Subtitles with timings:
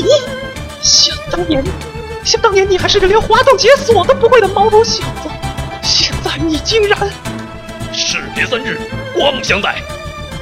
[0.00, 0.08] 你，
[0.82, 1.64] 想当年，
[2.24, 5.30] 想当年你还是个连滑动解锁都不会的毛头小子，
[5.82, 6.98] 现在你竟然……
[7.92, 8.78] 士别三日，
[9.14, 9.82] 刮目相待。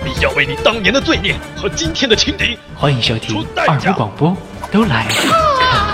[0.05, 4.37] 你要为你当年的罪孽和今天的轻敌，欢迎收听二五广播，
[4.71, 5.31] 都来看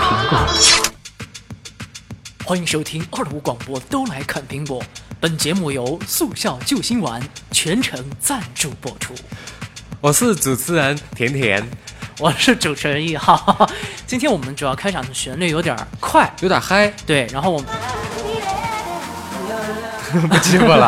[0.01, 0.39] 苹果。
[2.43, 4.83] 欢迎收听二五广播，都来看苹果。
[5.21, 7.21] 本节目由速效救心丸
[7.51, 9.13] 全程赞助播出。
[10.01, 11.65] 我是主持人甜甜，
[12.21, 13.67] 我是主持人一号。
[14.05, 17.67] 今天我们主要开场的旋律有点快，有点嗨，对，然后我们
[20.29, 20.87] 不欺负了，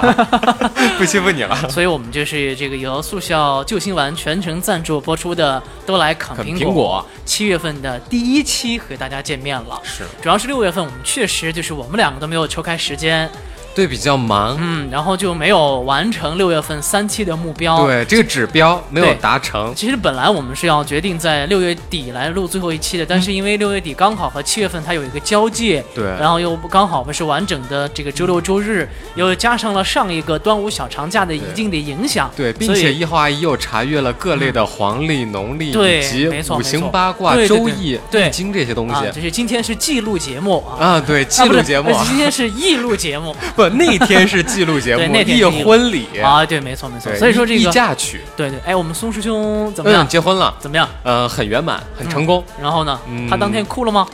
[0.99, 1.57] 不欺负你了。
[1.69, 9.81] 所以我们就是这个由速效救心丸全程赞助播出的《都来啃苹果七月份的第一期和大家见面了。
[9.83, 13.27] 是主要是六月份我们确实就是我们两个都没有抽开时间，
[13.75, 17.85] 对，比较忙，嗯，然后就没有完成六月份三期的目标。
[17.85, 26.03] 对这个指标没有达成，其实本来我们是要决定在六月底来录最后一期的，但是因为六月底刚好和七月份它有一个交界，对。
[26.19, 40.77] 然后又刚好不是完整的这个周六周日，又加上了上一个端午小长假的一定的影响，对，并且一号阿姨又查阅了各类的黄历、农历以及五行八卦、周易、易经这些东啊，西就是今天是记录节目啊。
[40.80, 41.89] 啊，对，记录节目。
[41.89, 43.35] 呃今天是忆录节目
[43.69, 47.14] 不，那天是记录节目，忆那天是忆录婚礼，啊，对，没错没错。
[47.16, 50.08] 所以说这忆个，嫁娶，对对，哎，我们松师兄怎么样嗯，？
[50.08, 50.88] 结婚了，怎么样？
[51.03, 52.44] 呃，很圆满，很成功。
[52.61, 53.00] 然后呢？
[53.08, 54.08] 嗯他当天哭了吗？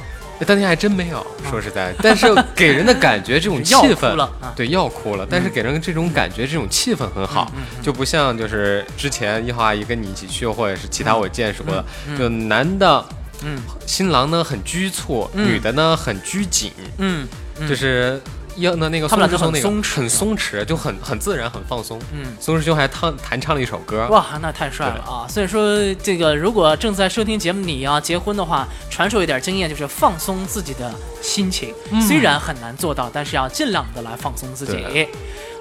[0.47, 2.25] 当天还真没有，说实在，但是
[2.56, 4.16] 给人的感觉这种气 氛
[4.56, 11.86] 对，要哭了，但是给人这种感觉，这种气氛很好，就不像就是之前一号阿姨跟你一起去，或者是其他我见识过的，
[12.17, 13.03] 就男的
[13.44, 17.28] 嗯新郎呢很拘促，嗯女的呢很拘谨，嗯
[17.59, 18.22] 嗯，就是
[18.59, 21.99] 要那那个他们俩松师兄那个就很松弛很松弛，就很很自然，很放松。
[22.13, 22.25] 嗯。
[22.39, 25.27] 松师兄还唱弹唱了一首歌，哇，那太帅了啊！
[25.27, 31.73] 所以说，这个如果正在收听节目你要结婚的话，传授一点经验，就是放松自己的心情。
[32.07, 34.85] 虽然很难做到，但是要尽量的来放松自己。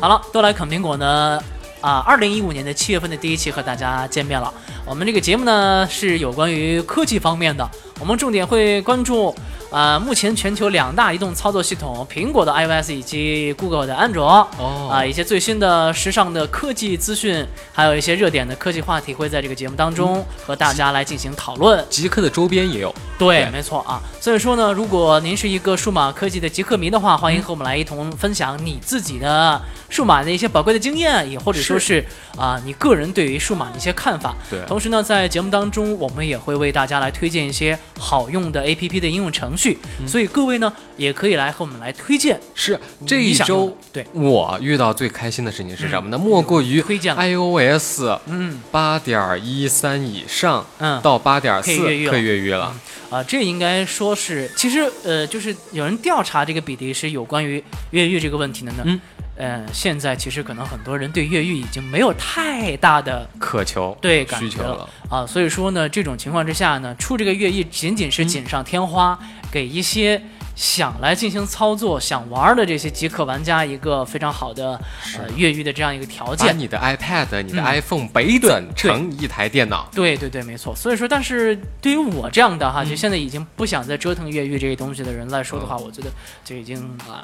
[0.00, 1.40] 好了，都来啃苹果呢。
[1.80, 4.52] 啊，二零一五年的七月份的第一期和大家见面了。
[4.84, 7.64] 我们这个节目呢是有关于科技方面的，
[8.00, 9.34] 我们重点会关注
[9.70, 14.26] 啊、目前全球两大移动操作系统，苹果的 iOS 以及 Google 的安卓。
[14.58, 21.84] 哦啊，一些最新的时尚的科技资讯，还有一些热点的科技话题，会在这个节目当中和大家来进行讨论。
[21.90, 24.00] 极客的周边也有，对，对没错啊。
[24.18, 29.60] 所以说呢，如果您是一个数码科技的极客迷的话，欢迎和我们来一同分享你自己的
[29.90, 32.02] 数码的一些宝贵的经验，也或者说是
[32.38, 34.34] 啊、你个人对于数码的一些看法。
[34.48, 44.04] 对同时呢，在节目当中，我们也会为大家来推荐一些好用的 APP 的应用程序，所以各位呢也可以来和我们来推荐是这一周对。
[44.12, 46.18] 我遇到最开心的事情是什么呢？
[46.18, 48.60] 莫过于推荐 iOS 嗯。
[48.70, 51.00] 八点一三以上嗯。
[51.02, 52.10] 到八点四可以越狱了。
[52.10, 52.74] 可以越狱了。
[53.10, 59.00] 啊，这应该说是，其实呃，就是有人调查这个比例是有关于越狱这个问题的呢。
[59.38, 69.18] 嗯，呃，现在其实可能很多人对越狱已经没有太大的渴求对感觉需求了，啊，所以说呢，这种情况之下呢，出这个越狱仅仅是锦上添花，
[69.50, 70.20] 给一些
[70.54, 74.72] 想来进行操作、想玩的这些极客玩家一个非常好的
[75.16, 76.58] 呃越狱的这样一个条把件。
[76.58, 79.88] 你的 iPad、你的嗯 iPhone 北转成一台电脑。
[79.94, 80.74] 对对对，没错。
[80.74, 86.10] 所以说，但是对于我这样的嗯哈，就现在已经不想再折腾越狱这些东西的人来说的话，我觉得
[86.44, 86.76] 就已经
[87.08, 87.22] 啊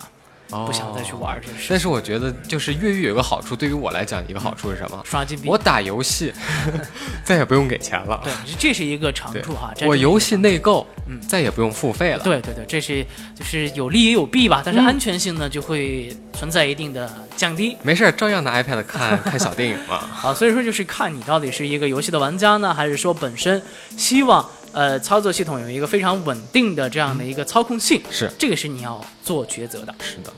[0.50, 1.66] 不想再去玩这些事。
[1.70, 5.02] 但是我觉得，就是越狱有个好处，对于我来讲，一个好处是什么？
[5.04, 6.32] 刷金币，我打游戏
[7.24, 8.20] 再也不用给钱了。
[8.22, 9.72] 对，这是一个长处哈。
[9.86, 12.18] 我游戏内购，嗯再也不用付费了。
[12.22, 17.76] 对对对，这是就是有利也有弊吧，但是嗯安全性呢就会存在一定的降低。
[17.82, 20.04] 没事儿，照样拿 iPad 看看小电影嘛。
[20.22, 23.60] 啊，所以说就是看你到底是一个游戏的玩家呢，还是说本身
[23.96, 29.94] 希望呃操作系统有一个非常稳定的这样的一个操控性，是这个是你要做抉择的。
[30.00, 30.32] 是的，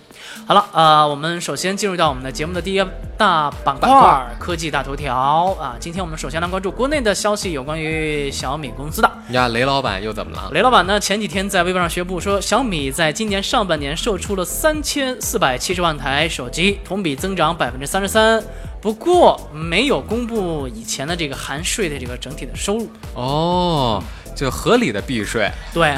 [0.47, 2.85] 好了，呃，我们首先进入到我们的节目的第一
[3.17, 5.17] 大板块科技大头条
[5.59, 5.75] 啊。
[5.81, 9.11] 今天我们首先来关注国内的消息，有关于小米公司的。
[9.31, 10.51] 呀，雷老板又怎么了？
[10.53, 18.43] 雷老板呢，前几天在微博上宣布说，小米在今年上半年售出了三千四百七十万台手机，同比增长百分之三十三。
[18.81, 22.89] 不过没有公布以前的这个含税的这个整体的收入。
[23.15, 24.01] 哦，
[24.37, 25.97] 就合理的避税，对，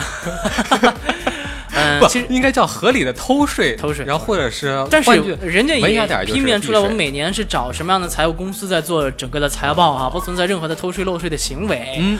[1.74, 4.04] 嗯，其实应该叫合理的偷税，偷税。
[4.04, 5.10] 然后或者是但是
[5.42, 11.96] 人家也文雅点儿就是批面出来，我们每年是找什么样的财务公司在做整个的财报啊，不存在任何的偷税漏税的行为。
[11.98, 12.18] 嗯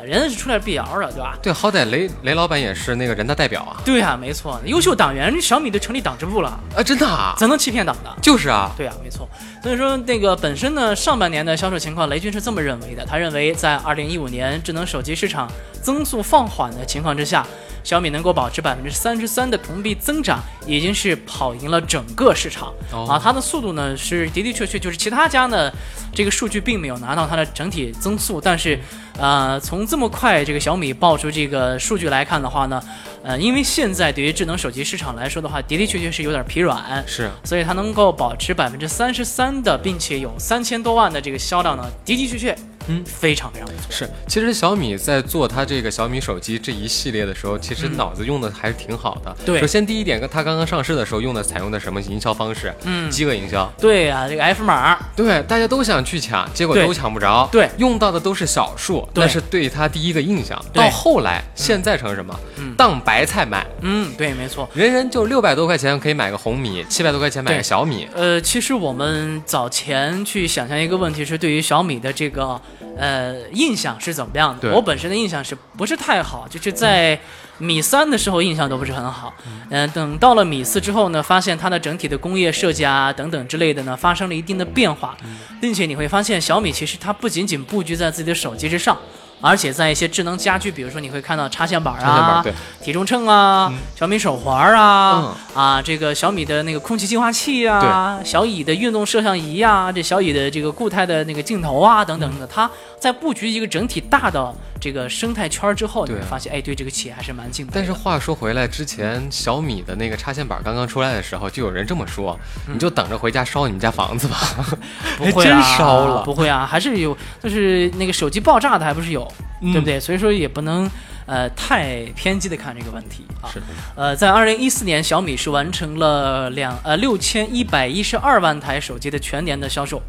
[0.00, 1.38] 啊，人是出来辟谣的，对吧？
[1.42, 8.10] 对，好歹雷雷老板也是那个人大代表啊，对啊，没错，优秀党员，小米都成立党支部了，啊，真的啊，怎能欺骗党的？
[8.22, 9.28] 就是啊，对啊，没错。
[9.62, 13.04] 所以说，那个本身呢，上半年的销售情况，雷军是这么认为的。
[13.04, 15.50] 他认为，在二零一五年智能手机市场
[15.82, 17.46] 增速放缓的情况之下，
[17.82, 23.06] 小米能够保持百分之三十三的同比增长，已经是跑赢了整个市场、哦。
[23.08, 23.20] 啊。
[23.22, 25.70] 它的速度呢，是的的确确就是其他家呢，
[26.12, 28.78] 这个数据并没有拿到它的整体增速，但是，
[29.18, 32.82] 呃，从这么快这个小米爆出这个数据来看的话呢，
[33.22, 37.30] 呃，因为现在对于智能手机市场来说的话，的的确确是有点疲软，是。
[37.44, 42.56] 所以它能够保持百分之三十三的，并且有三千多万的这个销量呢，的的确确，
[42.90, 43.90] 嗯，非常非常不错。
[43.90, 49.30] 是，其实小米在做它这个小米手机这一系列的时候，其实脑子用的还是挺好的。
[49.40, 52.74] 嗯对首先第一点，它刚刚上市的时候用的采用的什么营销方式？
[52.84, 53.70] 嗯饥饿营销。
[53.78, 57.48] 对啊，这个 F 码，对，大家都想去抢，结果都抢不着。
[57.52, 62.38] 对用到的都是小数，对但是对它第一个印象，到后来现在成什么？
[62.58, 64.68] 嗯当白菜卖，嗯，对，没错。
[64.74, 68.08] 人人就六百多块钱可以买个红米，七百多块钱买个小米。
[68.14, 72.60] 呃，其实我们早前去想象一个问题是，对于小米的这个
[72.96, 74.72] 呃印象是怎么样的？
[74.72, 76.46] 我本身的印象是不是太好？
[76.48, 77.18] 就是在
[77.58, 79.34] 米三的时候印象都不是很好。
[79.70, 85.16] 嗯、等到了米四之后呢，发现它的整体的工业设计啊等等之类的呢，发生了一定的变化，
[85.60, 88.98] 并且你会发现小米其实它不仅仅布局在自己的手机之上。
[89.40, 92.52] 而且在一些智能家居，比如说你会看到插线板啊、对。
[92.82, 95.62] 体重秤啊、小米手环啊、嗯。
[95.62, 107.76] 啊，这个小米的那个空气净化器啊，小蚁的运动摄像仪啊，这小蚁的这个固态的那个镜头啊，等等的，它在布局一个整体大的这个生态圈之后，你会发现，哎，对这个企业还是蛮敬佩的。
[107.76, 112.38] 但是话说回来，之前小米的那个插线板刚刚出来的时候，就有人这么说
[112.72, 114.36] ：“你就等着回家烧你们家房子吧。
[115.18, 116.22] 不会啊真烧了。
[116.22, 119.29] 不会啊，还是有，就是那个手机爆炸的还不是有，
[119.60, 120.00] 嗯对不对？
[120.00, 120.90] 所以说也不能
[121.26, 123.48] 呃太偏激的看这个问题啊。
[123.52, 123.66] 是的
[123.96, 130.02] 呃，在二零一四年，小米是完成了两呃六千一百一十二万台手机的全年的销售，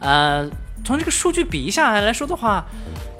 [0.00, 0.48] 呃。
[0.84, 2.66] 从这个数据比一下来说的话，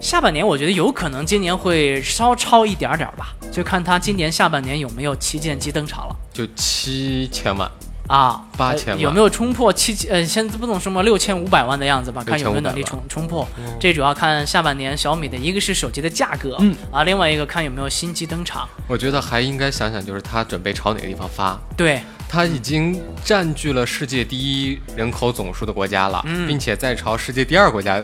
[0.01, 7.71] 下半年我觉得有可能今年会稍超一点点儿吧，就看它今年下半年有没有旗舰机登场了。”就七千万，
[8.09, 12.23] 啊，8000万呃有没有冲破七千呃，现在不懂什么六千五百万的样子吧？
[12.25, 13.47] 看有没有能力冲冲破。
[13.81, 18.69] 这主要看下半年小米的一个是手机的价格，嗯啊，另外一个看有没有新机登场。
[18.87, 21.59] 我觉得还应该想想，就是它准备朝哪个地方发。
[21.77, 28.03] 对，它已经占据了世界第一人口总数的国家了，嗯并且在朝世界第二国家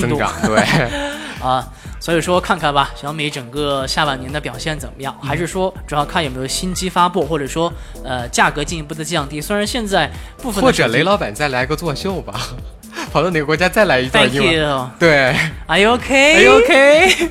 [0.00, 0.32] 增长。
[0.42, 0.58] 对，
[1.40, 1.66] 啊，
[2.00, 5.16] 所以说看看吧，小米整个下半年的表现怎么样？
[5.22, 7.72] 还是说主要看有没有新机发布，或者说
[8.04, 9.40] 呃价格进一步的降低？
[9.40, 10.10] 虽然现在
[10.40, 12.34] 部分或者雷老板再来个作秀吧，
[13.12, 14.54] 跑到哪个国家再来一段 Thank 英文。
[14.54, 15.34] you，对
[15.66, 17.28] Are you okay？，Are you okay?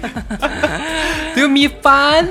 [1.35, 2.27] Do me fun？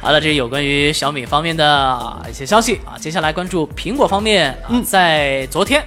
[0.00, 2.98] 好了，这是有关于小米方面的一些消息啊。
[2.98, 5.84] 接下来关注苹果方面啊，在昨天，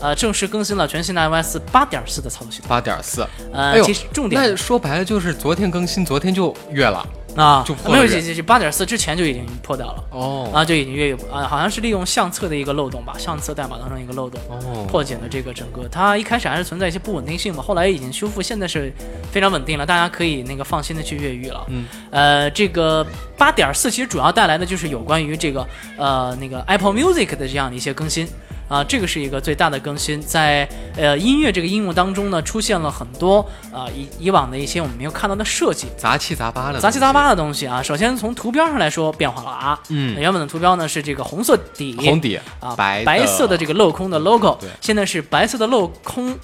[0.00, 2.68] 呃，正式更新了全新的 iOS 八点四的操作系统。
[2.68, 3.26] 八点四。
[3.52, 7.06] 呃，哎其实重点那说白了就是昨天更新，昨天就越了。
[7.36, 10.04] 啊，就破没有，了这这这八点四之前就已经破掉了。
[10.10, 15.86] 哦啊，就已经越狱啊，好像是利用相册的一个漏洞吧，相册代码当中一个漏洞，哦破解了这个整个。
[15.88, 18.92] 它一开始还是存在一些不稳定性嘛，后来已经修复，现在是
[19.30, 21.64] 非常稳定了，大家可以那个放心的去越狱了。
[21.68, 23.06] 嗯，呃，这个
[23.38, 25.64] 八点四其实主要带来的就是有关于这个
[25.96, 28.26] 呃那个 Apple Music 的这样的一些更新。
[28.70, 37.28] 啊，这个是一个最大的更新，在呃音乐这个应用当中呢，出现了很多啊、以以往的一些我们没有看到的设计，杂七杂八的，杂七杂八。
[37.30, 37.82] 的东西啊。
[37.82, 46.36] 首先从图标上来说变化了啊，嗯原本的图标呢是这个红色底，红底啊，白白色的这个镂空的 logo，对现在是白色的镂空，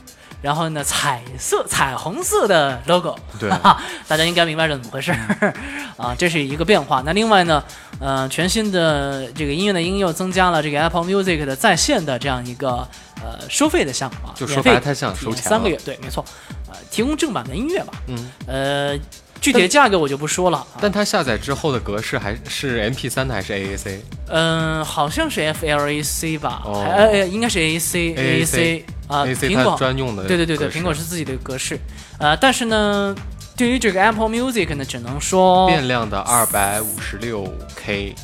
[0.47, 3.51] 然后呢彩色彩虹色的 logo，对。
[3.51, 5.53] 哈哈，大家应该明白是怎么回事儿。
[5.99, 7.03] 啊，这是一个变化。
[7.05, 7.61] 那另外呢，
[7.99, 12.87] 呃，全新的这个音乐的应用增加了这个 Apple Music 的在线的这样一个
[13.21, 15.51] 呃收费的项目啊，就说白了它像收钱了。
[15.51, 16.25] 三个月，对，没错，
[16.69, 18.97] 呃，提供正版的音乐吧，嗯，呃，
[19.41, 23.99] 具体的价格我就不说了，啊但它下载之后的格式还是 MP 3的还是 AAC？
[24.29, 26.83] 嗯，好像是 FLAC 吧，哦。
[26.83, 29.77] 还应该是 AAC AAC 啊，苹果。
[29.79, 31.79] 专用的对对对对，苹果是自己的格式，
[32.19, 33.15] 呃，但是呢，
[33.57, 38.15] 对于这个 Apple Music 呢，只能说变量的二百五十六 K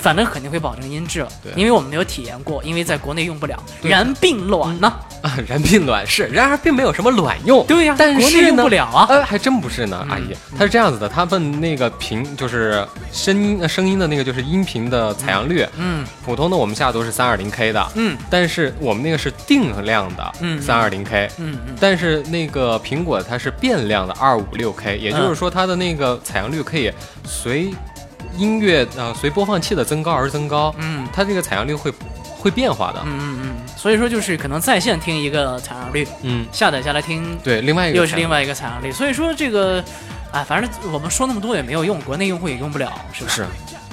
[0.00, 3.90] 反正肯定会保证音质对，因为我们没有体验过，因为在国内用不了，对。
[3.90, 4.92] 然并卵呢。
[5.20, 7.66] 啊，然并卵是，然而并没有什么卵用。
[7.66, 9.04] 对呀但是用呢不了啊。
[9.08, 10.10] 呃，还真不是呢，嗯。
[10.10, 16.06] 阿姨，它是这样子的，他们那个频就是声音呃声音的那个就是音频的采样率，嗯。
[16.24, 18.16] 普通的我们下都是三二零 K 的，嗯。
[18.30, 26.92] 但是我们那个是定量的嗯三二零 K，嗯嗯，但是那个苹果它是变量的二五六 K，也就是说它的那个采样率可以
[27.24, 27.74] 随
[28.36, 31.06] 音乐呃随播放器的增高而增高，嗯。
[31.12, 31.92] 它这个采样率会
[32.38, 39.82] 会变化的，嗯嗯嗯，所以说就是可能在线听一个采样率，嗯，下载下来听对，另外一个又是另外一个采样率，所以说这个，
[40.32, 43.30] 哎，反正我们说那么多也没有用，国内用户也用不了，是不？
[43.30, 43.44] 是。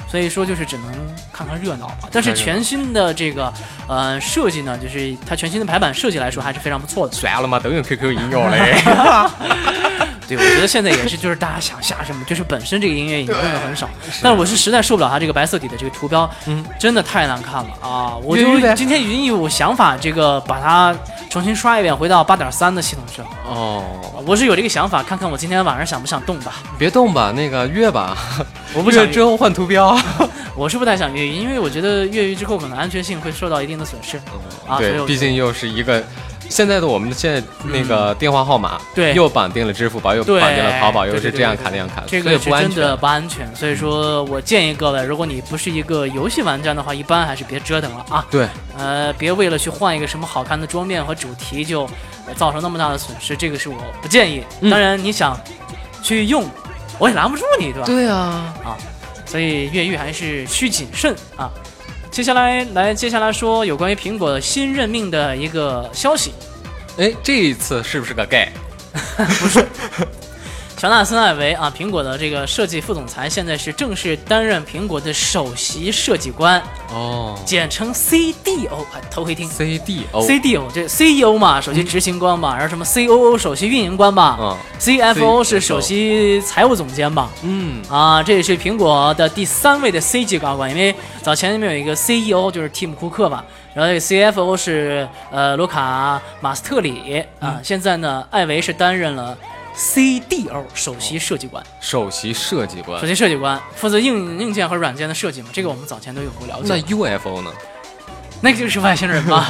[0.08, 0.86] 所以说就是只能
[1.34, 2.08] 看看热闹吧。
[2.12, 3.52] 但是全新的这个
[3.88, 7.14] 呃设计呢，就是它全新的排版设计来说还是非常不错的。
[7.14, 8.76] 算了嘛，都用 QQ 音乐嘞。
[10.28, 13.90] 对，我觉得现在也是，就是大家想下什么，就是本身这个音乐已经用的很少，
[14.22, 18.16] 但是我是实在受不了它这个白色底的这个图标，嗯，真的太难看了啊！
[18.24, 18.44] 我就
[18.76, 20.96] 今天已经有想法，这个把它
[21.30, 23.26] 重新刷一遍，回到八点三的系统上。
[23.48, 23.84] 哦，
[24.26, 26.54] 我是有这个想法，看看我今天晚上想不想动吧。
[26.78, 28.18] 别动吧，那个越吧，
[28.74, 29.98] 我不想越之后换图标。
[30.56, 34.18] 我是不太想越狱，因为我觉得越狱之后可能安全性会受到一定的损失。
[34.68, 36.04] 啊对，毕竟又是一个。
[36.50, 42.98] 现在的我们现在那个电话号码，对又绑定了支付宝，又绑定了淘宝，又是这样卡那样卡，这个是真的全。
[42.98, 48.26] 不安全，所以说我建议各位，如果你不是一个游戏玩家的话，一般还是别折腾了啊。
[48.30, 48.48] 对，
[48.78, 51.84] 呃，别为了去换一个什么好看的桌面和主题就
[52.28, 54.44] 呃造成那么大的损失，这个是我不建议。
[54.62, 55.40] 嗯当然，你想
[56.02, 56.46] 去用，
[57.00, 57.86] 我也拦不住你，对吧？
[57.86, 58.78] 对啊啊，
[59.26, 61.50] 所以越狱还是需谨慎啊。
[62.16, 66.32] 接下来来，接下来说有关于苹果新任命的一个消息。
[66.98, 68.48] 哎，这一次是不是个 gay？
[70.78, 76.62] 乔纳森·艾维啊，苹果的这个设计副总裁，现在是正式担任苹果的首席设计官，
[76.94, 77.34] 哦。
[77.46, 79.50] 简称 CDO，啊，头回听。
[79.50, 99.38] ，CDO，CDO 这 CEO 嘛，首席执行官嘛，然后什么 COO 首席运营官吧嗯，CFO 是首席财务总监吧，嗯，啊，这也是苹果的第三位的 C 级高管，因为早前里面有一个 CEO 就是蒂姆·库克吧，然后这个 CFO 是呃卢卡·马斯特里啊，现在呢，艾维是担任了
[99.78, 103.06] CDO 首席设计官，首席设计官首。
[103.06, 106.70] 席设计官负责硬硬件和软件的设计嘛，这个我们早前都有过了解。
[106.70, 107.52] 那 UFO 呢？
[108.42, 109.42] 那个就是外星人吧。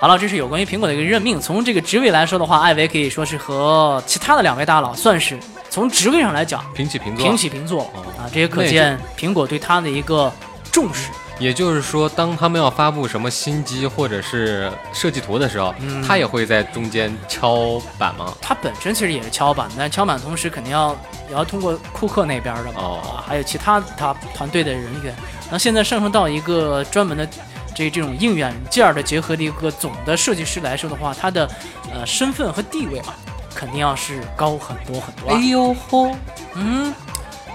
[0.00, 1.40] 好了，这是有关于苹果的一个任命。
[1.40, 7.24] 从这个职位来说的话，艾维可以说是和其他的两位大佬算是从职位上来讲平起平坐。
[7.24, 10.32] 平起平坐哦啊，这也可见苹果对他的一个
[10.70, 11.10] 重视。
[11.38, 18.34] 也就是说，当他们要发布什么新机或者是设计图的时候，嗯他也会在中间敲板吗？
[18.40, 20.96] 他本身其实也是敲板，但敲板同时肯定要
[21.28, 25.14] 也要通过库克那边的嘛，还有其他他团队的人员。
[25.50, 27.26] 那现在上升到一个专门的
[27.74, 31.48] 这这种硬软件的结合的一个总的设计师来说的话，他的
[31.94, 33.14] 呃身份和地位嘛，
[33.54, 35.40] 肯定要是高很多很多啊。
[35.40, 36.10] 呦吼，
[36.54, 36.92] 嗯，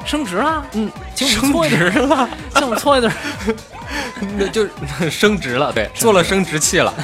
[0.06, 3.12] 升职了，嗯，请我们搓一顿，了，请我们搓一顿。
[4.38, 4.72] 那就是
[5.12, 6.94] 升职了，对，做了升职器了。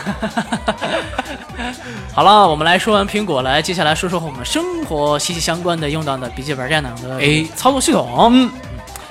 [2.13, 7.45] 好了，我们来说完苹果，来接下来说说和我们生活息息相关的用到的笔记本电脑的哎。
[7.55, 8.29] 操作系统。
[8.31, 8.49] 嗯，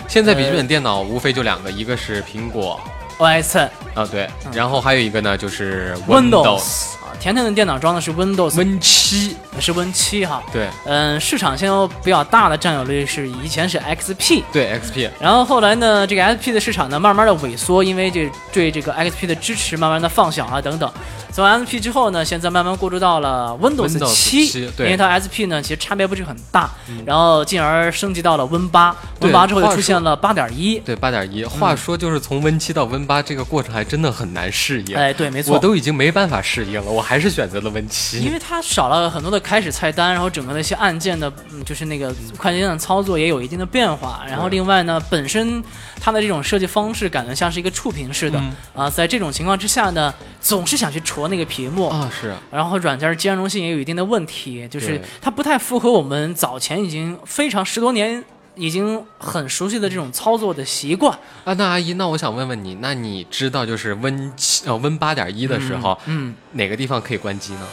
[0.08, 2.80] 现在笔记本电脑无非就两个，一个是苹果
[3.18, 10.42] OS 啊，对，然后还有一个呢就是 Windows 啊，甜甜的电脑装的是 Windows Win 七，是 Win 七哈。
[10.52, 20.90] 对嗯，市场现在比较大的占有率是以前是 XP，对 XP，然后后来呢，这个 XP 的市场呢慢慢的萎缩，因为这对这个 XP 的支持慢慢的放小啊等等。
[21.30, 26.70] 从 XP 之后呢，现在慢慢过渡到了 Windows 七，7对因为它 XP 呢其实差别不是很大，
[27.04, 30.78] 然后进而升级到了 Win 八，Win 八之后又出现了八点一。
[30.80, 31.44] 对八点一。
[31.44, 38.32] 话说就是从 Win 七到 Win 八这个过程还真的很难适应，哎，对，没错，我都已经没办法适应了，我还是选择了 Win 因。
[38.32, 44.24] 为它少了很多的开始菜单，然后整个的一些按键的，嗯，就是那个快捷键的操作也有一定的变化。
[44.26, 45.62] 然后另外呢，本身
[46.00, 51.88] 它的这种设计方式感觉像是一个触屏式的、嗯啊，在这种情况之下呢，总是想去戳那个屏幕。
[51.88, 58.24] 啊，是然后软件兼容性也有一定的问题，就是它不太符合我们早前已经非常十多年
[58.58, 61.16] 已经很熟悉的这种操作的习惯。
[61.44, 67.66] 啊，那阿姨，那我想问问你，那你知道就是 Win 七呃 Win 八点一的时候，嗯，哪个地方可以关机呢？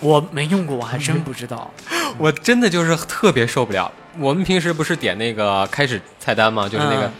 [0.00, 1.70] 我没用过，我还真不知道。
[2.18, 3.90] 我真的就是特别受不了。
[4.18, 6.68] 我们平时不是点那个开始菜单吗？
[6.68, 7.12] 就是那个嗯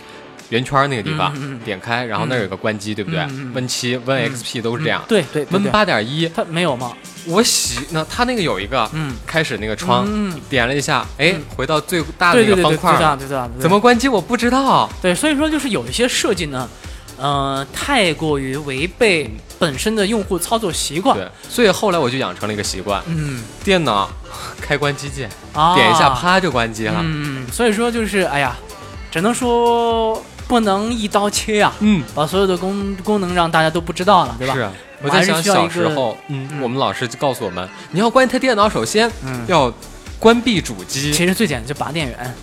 [0.51, 5.03] 圆圈那个地方，嗯嗯嗯点开，然后那儿有个关机，对不对嗯嗯嗯？Win 七、Win XP 都是这样。
[5.09, 6.93] 对对对 Win 对，八点一，它没有吗？
[7.27, 14.89] 我喜那它那个有一个，嗯，开始那个窗，嗯点了一下，哎，回到最大的那个方块对对的，对的怎么关机我不知道。
[15.03, 15.15] 对？
[15.15, 16.69] 所以说就是有一些设计呢，
[17.19, 21.15] 呃，太过于违背本身的用户操作习惯。
[21.15, 24.11] 对，所以后来我就养成了一个习惯，嗯，电脑
[24.61, 27.01] 开关机键，啊，点一下，啪就关机了。
[27.05, 28.57] 嗯，所以说就是哎呀，
[29.11, 34.55] 只能说不能一刀切啊，嗯，把所有的功功能让大家都不知道了，对吧？
[34.55, 34.73] 是啊。
[35.01, 39.73] 我在想小时候，嗯，嗯我们老师就告诉我们，你要关台电脑，首先嗯，要
[40.19, 41.13] 关闭主机。
[41.13, 42.35] 其实最简单就拔电源，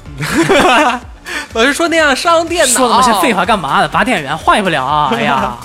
[1.54, 3.34] 老师说那样伤电脑，说那么些废。
[3.34, 3.88] 话干嘛的？
[3.90, 5.10] 拔电源换不了啊！
[5.14, 5.58] 哎呀，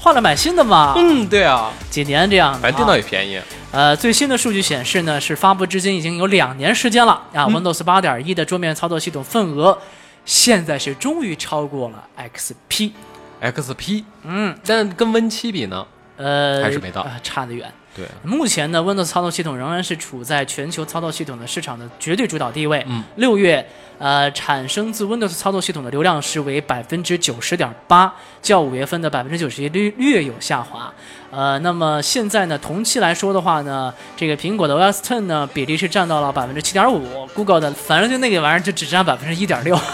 [0.00, 2.54] 换了买新的嘛，嗯，对啊，几年这样。
[2.54, 3.38] 反正电脑也便宜。
[3.70, 7.44] 呃，最新的数据显示呢，是发布至今已经有两年时间了啊。
[7.46, 9.78] 嗯 Windows 八点一的桌面操作系统份额，
[10.24, 12.92] 现在是终于超过了 XP。
[13.40, 15.86] XP，嗯，但跟 Win 七比呢？
[16.16, 17.72] 呃，还是没到呃差得远。
[18.00, 22.82] 对，目前呢，Windows 操作系统仍然是处在全球操作系统的市场的绝对主导地位。
[22.88, 30.90] 嗯，六月，呃，产生自 Windows 操作系统的流量是为百分之九十点八，较五月份的百分之九十一略略有下滑。
[31.30, 39.78] 呃，那么现在呢，同期来说的话呢，这个苹果的 OS Ten 呢比例是占到了百分之七点五，Google 的反正就那个玩意儿就只占百分之一点六。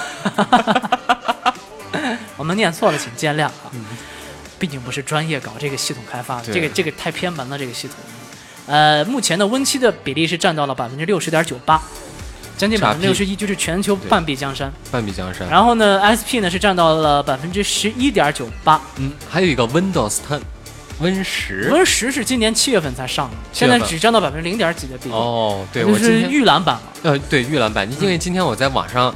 [2.37, 3.73] 我们念错了，请见谅啊。
[4.59, 7.97] 毕竟不是专业搞这个系统开发的，这个这个太偏门了，这个系统。
[8.67, 11.81] 呃，目前的 Win 七的比例是占到了百分之六十点九八，
[12.57, 14.73] 将近百分之六十一，就是全球半壁江山。
[14.91, 15.49] 半壁江山。
[15.49, 21.71] 然后呢，SP 呢是占到了百分之十一点九八嗯，还有一个 Windows 10，Win 十。
[21.71, 26.83] ，Win 十是今年七月份才上的，现在只占到百分之零点几的比例，哦，对，就是我今天预览版了。
[27.05, 29.15] 呃，对预览版，因为今天我在网上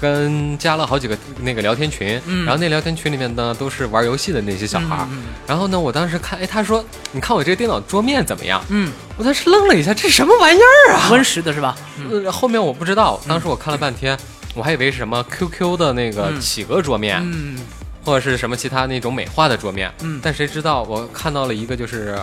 [0.00, 2.44] 跟加了好几个那个聊天群，嗯。
[2.44, 8.62] 然后那聊天群里面呢都是玩游戏的那些小孩儿，嗯然后呢，我当时看，哎，他说，你看我这个电脑桌面怎么样？
[8.68, 8.92] 嗯。
[9.16, 11.76] 我当时愣了一下，这什么玩意儿啊？，Win 十的是吧？
[11.98, 12.24] 嗯。
[12.24, 14.16] 呃后面我不知道，当时我看了半天，
[14.54, 16.40] 我还以为是什么 QQ 的那个嗯。
[16.40, 17.56] 企鹅桌面，嗯。
[18.04, 20.20] 或者是什么其他那种美化的桌面，嗯。
[20.22, 22.16] 但谁知道我看到了一个就是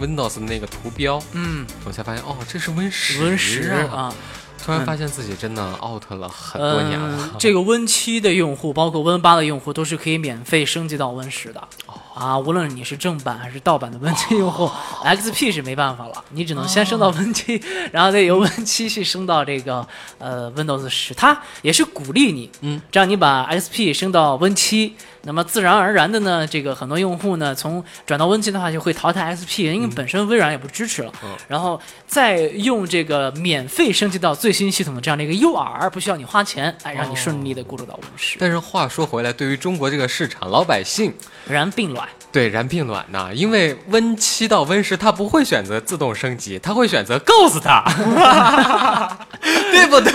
[0.00, 1.64] Windows 的那个图标，嗯。
[1.84, 4.12] 我才发现哦，这是 Win 十，Win 十啊！
[4.62, 4.66] 啊。
[4.66, 7.30] 突然发现自己真的 out 了很多年了。
[7.32, 7.38] 嗯。
[7.38, 11.60] 这个 Win 七的用户，包括 Win 八的用户，都是可以免费升级到 Win 十的。
[11.86, 14.70] 哦啊，无论你是正版还是盗版的 Win 七用户、
[15.04, 17.62] x p 是没办法了，你只能先升到 Win 七、
[17.92, 19.86] 然后再由 Win 七去升到这个
[20.18, 21.14] 呃 Windows 十。
[21.14, 31.28] 它也是鼓励你，嗯，这样你把 XP 升到 Win 七，那么自然而然的呢，这个很多用户呢，从转到 Win 七的话就会淘汰 XP，因为本身微软也不支持了，嗯。
[31.46, 41.12] 然后再用这个免费升级到最新系统的这样的一个 UR，不需要你花钱，哎，让你顺利的过渡到 Win 十，但是话说回来，对于中国这个市场，老百姓
[41.46, 42.08] 然并卵。
[42.32, 47.82] 对然并卵呐，因为 Win 七到 Win 十，它不会选择自动升级，它会选择告诉他
[49.42, 50.12] 对不对？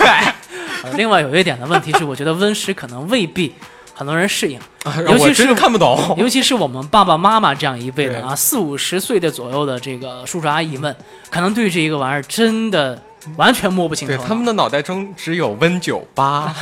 [0.82, 3.54] 呃另外有一点的问题是，我觉得 Win 十可能未必
[3.98, 4.60] 很多人适应，
[5.08, 6.14] 尤其是看不懂。
[6.20, 10.94] 尤其是我们爸爸妈妈这样一辈的啊，四五十岁的左右的这个叔叔阿姨们，
[11.30, 13.00] 可能对这一个玩意儿真的
[13.36, 14.14] 完全摸不清楚。
[14.14, 16.54] 对他们的脑袋中只有 Win 九八，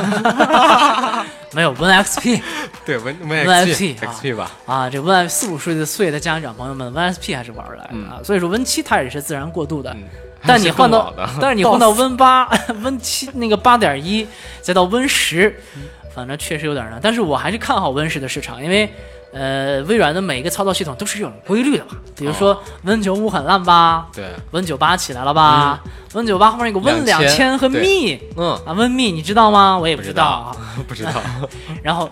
[1.53, 2.40] 没有 Win XP
[2.87, 4.14] 对 Win Win Win XP XP 啊。
[4.23, 8.23] XP 吧，啊，这 Win 四五十岁的家长朋友们，Win XP 还是玩儿来的啊。
[8.23, 9.90] 所以说 Win 七它也是自然过渡的。
[9.94, 10.05] 嗯。
[10.47, 12.47] 但你换到但是你换到 Win 八、
[12.83, 14.27] Win 七那个八点一，
[14.61, 15.59] 再到 Win 十，
[16.14, 16.98] 反正确实有点难。
[17.03, 18.88] 但是我还是看好 Win 十的市场，因为
[19.33, 21.90] 呃，微软的每一个操作系统都是有规律的嘛。
[22.16, 29.77] 比如说 Win 九五很烂吧对，，Win 九八起来了吧，Win 九八后面有个 Win 两千和对 Me 嗯，啊，Win Me 你知道吗？
[29.77, 30.57] 我也不不知知道啊。
[30.87, 31.12] 不知道，
[31.83, 32.09] 然后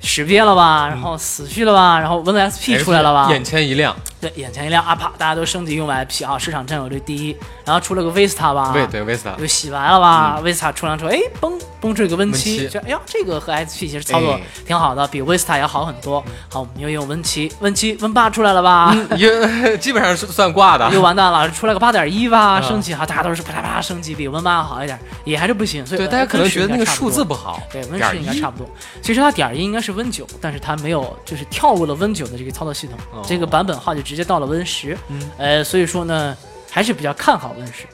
[0.00, 3.28] 识别了吧，然后死去了吧，然后 Win S P 出来了吧？
[3.30, 3.94] 眼前一亮，
[4.24, 7.36] 对，眼前一亮啊，啪，大家都升级用 IP 啊，市场占有率第一。
[7.62, 16.22] 然后出了个 Vista 吧，对对 Vista，又洗白了吧、v i s t a 出来之后，哎，嘣嘣出一个 Win 七，Win7 哎呀，这个和 SP 其实操作哎挺好的，比 Vista 要好很多。
[16.48, 18.96] 好，我们又用 Win 七，Win 七 Win 八出来了吧？
[19.16, 19.28] 也
[19.78, 20.90] 基本上是算挂的。
[20.90, 25.84] 又完蛋了，出来个八点一吧，啊升级哈，大家都是啪啪啪升级，比 Win 八好一点，也还是不行。
[25.86, 27.34] 所以对，大家可能觉得那个数字不。
[27.34, 28.66] 好，对，Win 点十应该差不多。
[29.02, 34.96] 其实它点儿一应该是 Win 九，但是它没有，就是跳过了 Win 九的这个操作系统，哦这个版本号就直接到了 Win 十。
[35.08, 36.36] 嗯呃，所以说呢，
[36.70, 37.84] 还是比较看好 Win 十，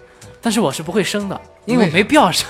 [0.40, 2.46] 但是我是不会升的，因为我没必要升。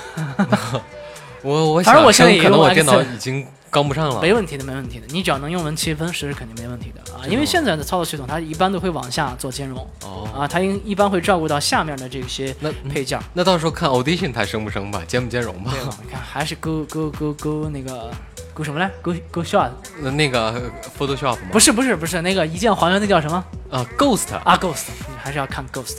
[1.42, 4.20] 我我反正我现在可能我电脑已经刚不上了。
[4.20, 5.06] 没问题的，没问题的。
[5.10, 7.24] 你只要能用 Win 七、Win 十，肯定没问题的啊。
[7.28, 13.24] 因为现在的操作系统，它一般都会往下做兼容哦，啊，它应一般会照顾到下面的这些那配件儿。
[13.32, 15.70] 那到时候看 Audition 它升不升吧，兼不兼容吧？
[15.72, 15.96] 对吧？
[16.02, 18.10] 你看，还是 Go Go Go Go 那个
[18.52, 19.70] Go 什么来？Go Go Shot？
[20.00, 21.48] 那那个 Photoshop 吗？
[21.52, 25.98] 不是不是不是，那个一键还原那叫什么啊，Ghost 啊？Ghost，你还是要看 Ghost。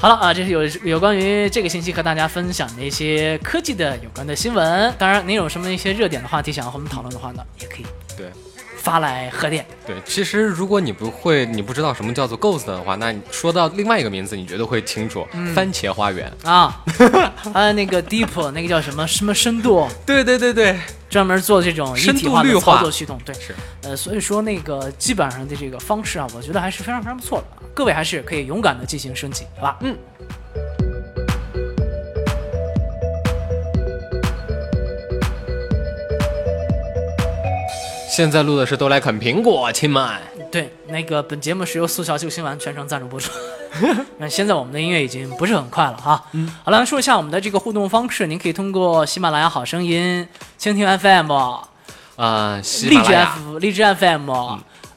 [0.00, 4.90] 好了啊，这是有有关于这个星期和大家分享的一些科技的有关的新闻。
[4.96, 7.86] 当然，您有什么一些热点的话题想要和我们讨论的话呢，也可以
[8.16, 8.26] 对
[8.82, 9.64] 发来贺电。
[9.86, 16.32] 对，其实如果你不会，你不知道什么叫做 Ghost 的话，那你说到另外一个名字，你绝对会清楚，番茄花园。
[16.44, 16.82] 啊，
[17.52, 23.20] 还有那个 Deep 那个叫什么什么深度，对对对对，专门做这种一深体化的度绿化操作系统。
[23.24, 23.54] 对，是。
[23.82, 27.44] 呃，所以说那个基本上的这个方式啊，我觉得还是非常非常不错的。
[27.74, 29.78] 各位还是可以勇敢的进行升级，好吧？
[29.80, 29.96] 嗯。
[38.10, 40.04] 现在录的是都来啃苹果，亲们。
[40.50, 43.30] 对，那个本节目是由速效救心丸全程赞助播出。
[44.18, 46.20] 那现在我们的音乐已经不是很快了哈。
[46.32, 46.52] 嗯。
[46.64, 50.26] 好了，说一下我们的这个互动方式，您可以通过喜马拉雅好声音、
[50.58, 51.32] 蜻蜓 FM、
[52.16, 54.28] 啊，喜荔枝 F、荔枝 FM，、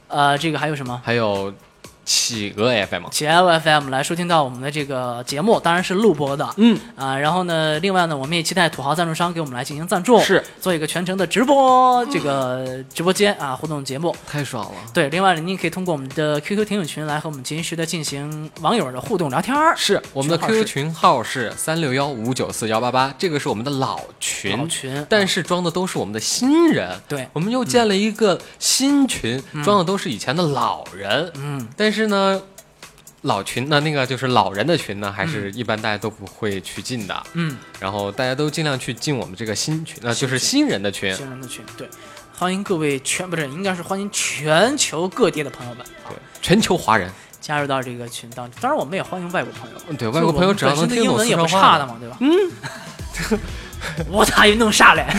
[0.08, 1.00] 呃，这个还有什么？
[1.04, 1.54] 还有
[2.04, 3.08] 企鹅 FM。
[3.10, 6.48] 企鹅 FM 来收听到我们的这个节目，当然是录播的。
[6.56, 14.14] 嗯啊，然后呢，另外呢，我们也期待土豪赞助商给我们来进行赞助，是做一个全程的直播这个直播间啊互动节目。
[14.26, 14.74] 太爽了。
[14.92, 19.74] 对，另外呢，您也可以通过我们的 QQ 听友群来和我们及时的进行网友的互动聊天儿。
[19.76, 26.90] 是我们的 QQ 群号是三六幺五九四幺八八，这个是我们的老群，老群但是装的都是我们的新人。
[27.08, 31.30] 对我们又建了一个新群，装的都是以前的老人。
[31.36, 32.40] 嗯，但是呢，
[33.22, 37.22] 老群呢，那个就是老人的群呢，还是一般大家都不会去进的。
[37.32, 41.14] 嗯，然后大家都尽量去进我们这个新群，那就是新人的群。
[41.14, 41.88] 新人的群，对，
[42.36, 47.10] 欢迎各位全不是，应该是欢迎全球各地的朋友们啊对，全球华人。
[47.40, 48.58] 加入到这个群当中。
[48.60, 49.76] 当然，我们也欢迎外国朋友。
[49.88, 52.16] 嗯对，外国朋友只要能听懂英文也不差的嘛，对吧？
[52.20, 52.30] 嗯，
[54.08, 55.06] 我咋又弄啥嘞？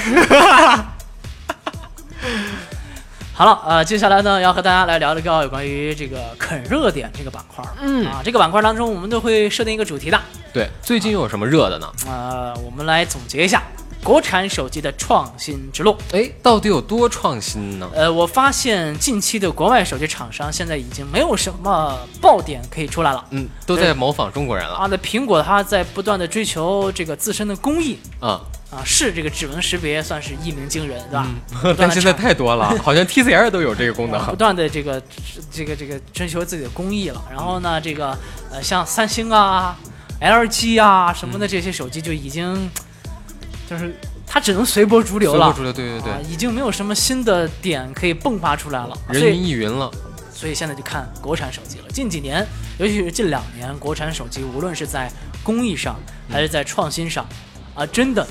[3.38, 7.62] 好了，呃，接下来呢，要和大家来聊一个有关于这个啃热点这个板块。
[7.82, 10.18] 嗯啊，这个板块当中，我们都会设定一个主题的。
[10.54, 11.92] 对，最近有什么热的呢？
[12.08, 13.62] 呃，我们来总结一下
[14.06, 15.98] 国产手机的创新之路。
[16.14, 17.90] 哎，到底有多创新呢？
[17.96, 23.26] 呃，我发现近期的国外手机厂商现在已经没有什么爆点可以出来了。
[23.32, 24.76] 嗯，都在模仿中国人了。
[24.76, 28.40] 啊，那苹果它在不断的追求这个自身的工艺啊、
[28.70, 31.28] 啊，是这个指纹识别算是一鸣惊人，对吧？
[31.76, 34.24] 但现在太多了， 好像 TCL 都有这个功能。
[34.28, 35.02] 不断的这个
[35.52, 37.20] 这个这个追求自己的工艺了。
[37.32, 38.16] 然后呢，这个
[38.52, 39.76] 呃像三星啊、
[40.22, 42.70] LG 啊什么的这些手机就已经
[43.70, 45.54] 就是它只能随波逐流了随波。
[45.54, 49.92] 逐流，对对对，啊，已经没有什么新的点可以迸发出来了，人云亦云了。
[50.34, 51.86] 所以现在就看国产手机了。
[51.90, 52.46] 近几年，
[52.78, 55.10] 尤其是近两年，国产手机无论是在
[55.44, 55.96] 工艺上
[56.30, 57.26] 还是在创新上，
[57.74, 58.28] 啊，真的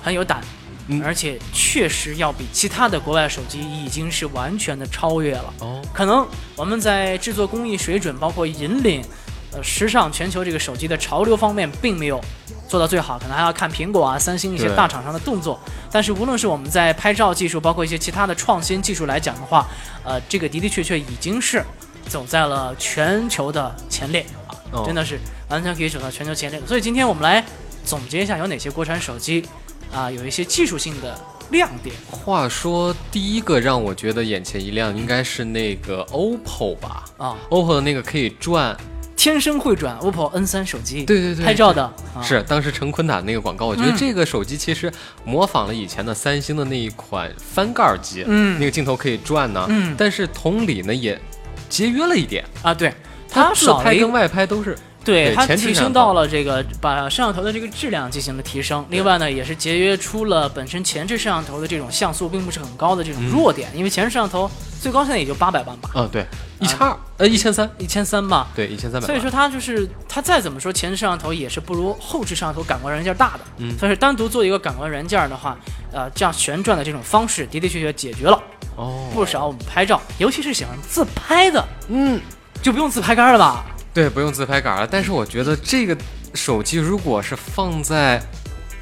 [0.00, 0.40] 很有胆，
[0.86, 5.52] 嗯而且确实要比其他的国外手机已经是完全的超越了。
[5.58, 9.02] 哦，可能我们在制作工艺水准，包括引领
[9.52, 12.20] 呃时尚全球这个手机的潮流方面，并没有
[12.68, 15.58] 做到最好，可能还要看苹果啊、三星一些大厂商的动作。
[15.90, 19.66] 但是无论是我们在拍照技术，包括一些其他的创新技术来讲的话，
[20.04, 21.64] 呃，这个的的确确已经是
[22.08, 26.60] 走在了全球的前列啊，哦真的是完全可以走到全球前列。
[26.66, 27.44] 所以今天我们来
[27.84, 29.44] 总结一下有哪些国产手机
[29.92, 31.18] 啊、有一些技术性的
[31.50, 31.92] 亮点。
[32.08, 38.76] 话说第一个让我觉得眼前一亮，应该是那个 OPPO 吧啊？OPPO 的那个可以转，
[39.20, 42.22] 天生会转 OPPO N 三手机，对对对拍照的啊。
[42.22, 43.94] 是当时陈坤打的那个广告，我觉得嗯。
[43.94, 44.90] 这个手机其实
[45.26, 48.58] 模仿了以前的三星的那一款翻盖机，嗯。
[48.58, 49.94] 那个镜头可以转呢，嗯。
[49.98, 51.20] 但是同理呢也
[51.68, 52.94] 节约了一点，啊，对，
[53.28, 66.26] 它自拍跟外拍都是对它提升到了这个把摄像头的这个质量进行了提升，另外呢也是节约出了本身前置摄像头的这种像素并不是很高的这种弱点，因为前置摄像头最高现在也就八百万吧，嗯对，
[66.58, 68.48] 一千二呃一千三，一千三吧。
[68.54, 73.78] 对一千三百，所以说它就是它再怎么说前置摄像头也是不如后置摄像头感光元件大的，嗯。
[73.78, 75.56] 所以说单独做一个感光元件的话，
[75.92, 78.40] 呃，这样旋转的这种方式的的确确解决了
[78.76, 82.20] 哦，不少我们拍照，尤其是喜欢自拍的，嗯。
[82.62, 83.64] 就不用自拍杆了吧？
[83.92, 84.86] 对，不用自拍杆了。
[84.88, 85.96] 但是我觉得这个
[86.34, 88.22] 手机如果是放在，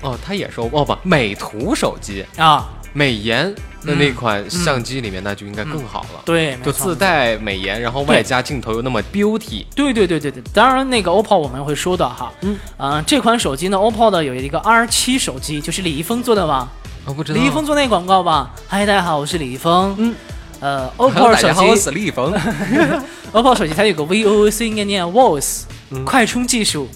[0.03, 6.21] 哦，它也是哦不，美图手机、啊，美颜的那款相机里面，那就应该更好了。
[6.25, 16.69] 对，就自带美颜，然后外加镜头又那么 beauty，对对对对对，当然那个 OPPO 我们会说的哈，嗯，啊、这款手机呢，OPPO 的有一个 R 7手机，就是李易峰做的吧？
[17.07, 17.41] 我、不知道。
[17.41, 18.51] 李易峰做那广告吧？
[18.67, 19.95] 嗨，大家好，我是李易峰。
[19.97, 20.15] 嗯，
[20.61, 22.33] 呃我手机是李易峰。
[23.33, 26.89] OPPO 手机它有个 VOOC 应该念 Voice、嗯快充技术，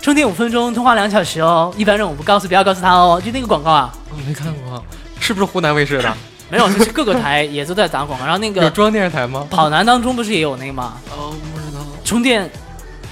[0.00, 1.72] 充电五分钟，通话两小时哦。
[1.76, 3.22] 一般人我不告诉，不要告诉他哦。
[3.24, 4.84] 就那个广告啊，我没看过，
[5.20, 6.12] 是不是湖南卫视的？
[6.48, 8.24] 没有，就是各个台也都在打广告。
[8.24, 9.46] 然后那个有中央电视台吗？
[9.50, 10.94] 跑男当中不是也有那个吗？
[11.10, 11.80] 哦，不知道。
[12.04, 12.48] 充电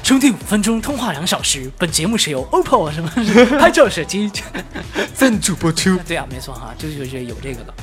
[0.03, 1.71] 充电五分钟，通话两小时。
[1.79, 3.11] 本节目是由 OPPO 什么
[3.59, 4.31] 拍照手机
[5.15, 5.97] 赞助播出。
[6.07, 7.75] 对啊，没错哈，就就是有这个的。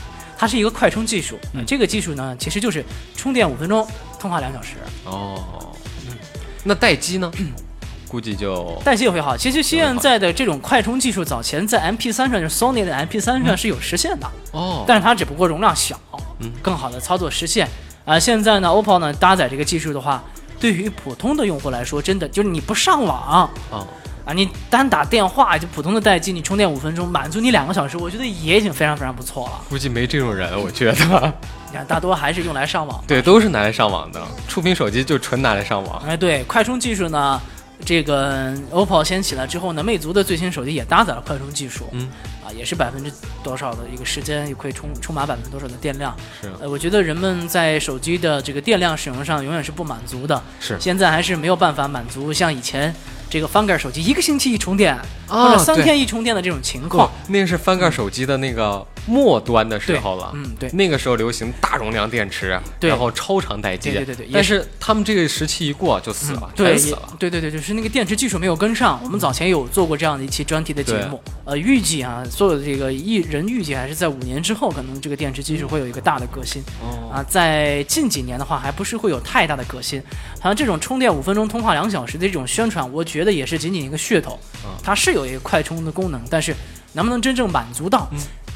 [0.42, 2.84] 它是一个快充技术，嗯，这个技术呢，其实就是
[3.16, 3.88] 充电五分钟，
[4.20, 4.70] 通话两小时。
[5.06, 5.72] 哦，
[6.10, 6.18] 嗯
[6.64, 7.32] 那待机呢？
[8.10, 9.38] 估计就待机也会好。
[9.38, 15.96] 其实现在的这种快充技术，早前在 MP 三上，就是 Sony 的 MP 三上是有实现的，哦，但是它只不过容量小，
[16.40, 17.68] 嗯更好的操作实现。
[18.04, 20.24] 啊、现在呢，OPPO 呢搭载这个技术的话，
[20.60, 23.86] 对于普通的用户来说，真的就是你不上网啊，
[24.32, 29.62] 啊，你单打电话就普通的待机，你充电五分钟，满足你两个小时，我觉得也已经非常非常不错了。
[29.70, 31.34] 估计没这种人，我觉得。
[31.70, 33.04] 你看，大多还是用来上网。
[33.06, 36.02] 对，都是拿来上网的，触屏手机就纯拿来上网。
[36.06, 37.42] 哎，对，快充技术呢，
[37.86, 42.10] 这个 OPPO 先起来之后呢，魅族的最新手机也搭载了快充技术，嗯，
[42.41, 43.12] 啊，也是百分之
[43.44, 46.16] 多少的一个时间也可以充充满百分之多少的电量。
[46.42, 52.94] 是呃，我觉得人们在手机的这个电量使用上永远是不满足的，是现在还是没有办法满足像以前
[53.30, 54.94] 这个翻盖手机一个星期一充电，
[55.28, 60.32] 啊或者三天一充电的这种情况。，那个是翻盖手机的那个末端的时候了。
[60.34, 63.92] 嗯，对，那个时候流行大容量电池，对然后超长待机。
[63.92, 67.14] 对对对对但是他们这个时期一过就死了，对，死了。
[67.18, 69.00] 对对对，就是那个电池技术没有跟上。
[69.04, 76.60] 我们早前有做过这样的一期专题的节目，呃，预计啊，所有的这个预人预计还是在五年之后，可能这个电池技术会有一个大的革新。
[76.82, 80.02] 哦，啊，在近几年的话，还不是会有太大的革新。
[80.40, 84.72] 好像这种充电五分钟、通话两小时的这种宣传，我觉得也是仅仅一个噱头嗯。
[84.84, 86.56] 它是有一个快充的功能，但是
[86.94, 88.10] 能不能真正满足到，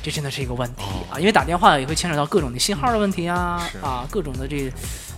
[0.05, 1.17] 这真的是一个问题啊。
[1.17, 4.71] 因为打电话也会牵扯到各种的信号的问题啊，啊，各种的这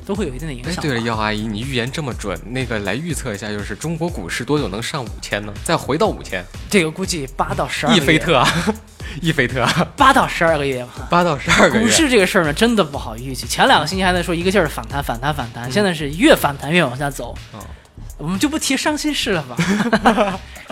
[0.06, 0.82] 都会有一定的影哎，响。
[0.82, 5.54] 对了，姚阿姨，你预言这么准，那个来预测一下，就是中国股市多久能上五千呢？
[5.66, 8.48] 再回到五千，这个估计八到十二伊菲特啊，
[9.22, 11.06] 伊菲特啊，八到十二个月吧。
[11.10, 11.82] 八到十二个月。
[11.84, 13.46] 股市这个事儿呢，真的不好预计。
[13.46, 17.36] 前两个星期还在说一个劲儿反弹、反弹、反弹，现在是越反弹越往下走。
[17.52, 17.60] 哦
[18.20, 19.56] 我们就不提伤心事了吧。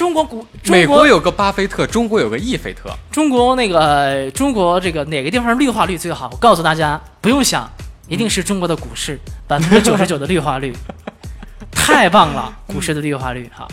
[0.00, 2.88] 中国股，中美国有个巴菲特，中国有个易菲特。
[3.12, 6.26] 中国那个中国这个哪个地方绿化率最好？
[6.32, 7.70] 我告诉大家，不用想，
[8.08, 10.74] 一定是中国的股市， 百分之九十九的绿化率，
[11.70, 13.68] 太棒了， 股市的绿化率哈。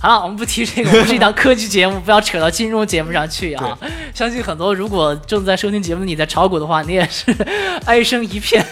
[0.00, 3.78] 好了，我们不提这个，我们是一档科技节目， 不要扯到金融节目上去啊！
[4.14, 7.30] 相信很多如果正在收听节目的你在炒股的话，你也是
[7.84, 8.64] 哀声一片。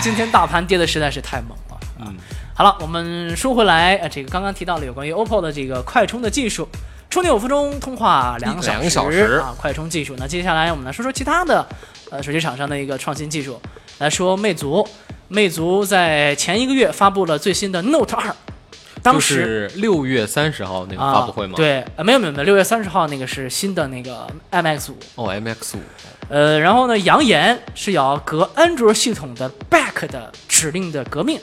[0.00, 1.78] 今天大盘跌的实在是太猛了。
[2.00, 2.16] 嗯，
[2.62, 6.68] 好了，我们说回来，呃，这个刚刚提到了有关于 OPPO 的这个快充的技术，
[7.10, 10.14] 充电五分钟，通话两个小时两个小时啊，快充技术。
[10.16, 11.66] 那接下来我们来说说其他的，
[12.08, 13.60] 呃，手机厂商的一个创新技术。
[13.98, 14.86] 来说魅族，
[15.26, 18.32] 魅族在前一个月发布了最新的 Note 二，
[19.02, 19.34] 当就时。
[19.34, 25.80] 是六月三十号那个啊，发布会吗？，对，呃，没有没有没有，六月三十号那个是新的那个 MX 五，哦，MX 五，
[26.28, 31.40] 呃，然后呢，扬言是要革安卓系统的 Back 的指令的革命，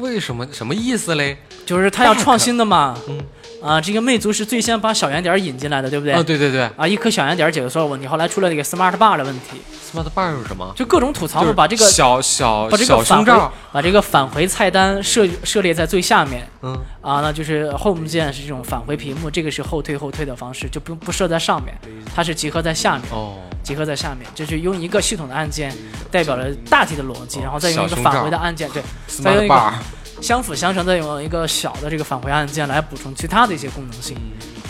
[0.00, 0.46] 为什么？
[0.50, 1.36] 什么意思嘞？
[1.64, 2.96] 就是他要创新的嘛。
[3.08, 3.20] 嗯
[3.62, 6.14] 啊，这个魅族是最先把小圆点引进来的，对不对？
[6.14, 9.60] 啊，对对对啊，一颗小圆点解决所有问题，后来出了这个 Smart Bar 的问题
[9.92, 10.72] ，，Smart Bar 是什么？
[10.74, 21.78] 就各种吐槽就是，把这个小小把这个小返回，把这个返回菜单设设列在最下面嗯，啊，那就是 Home 键是这种返回屏幕，这个是后退后退的方式，就不不设在上面，
[22.16, 23.02] 它是集合在下面。
[23.10, 23.34] 哦，
[23.70, 25.72] 集合在下面，就是用一个系统的按键
[26.10, 29.72] 代表了大体的逻辑，哦然后再用一个返回的按键，对，再用一个
[30.20, 34.16] 相辅相成再用一个小的这个返回按键来补充其他的一些功能性。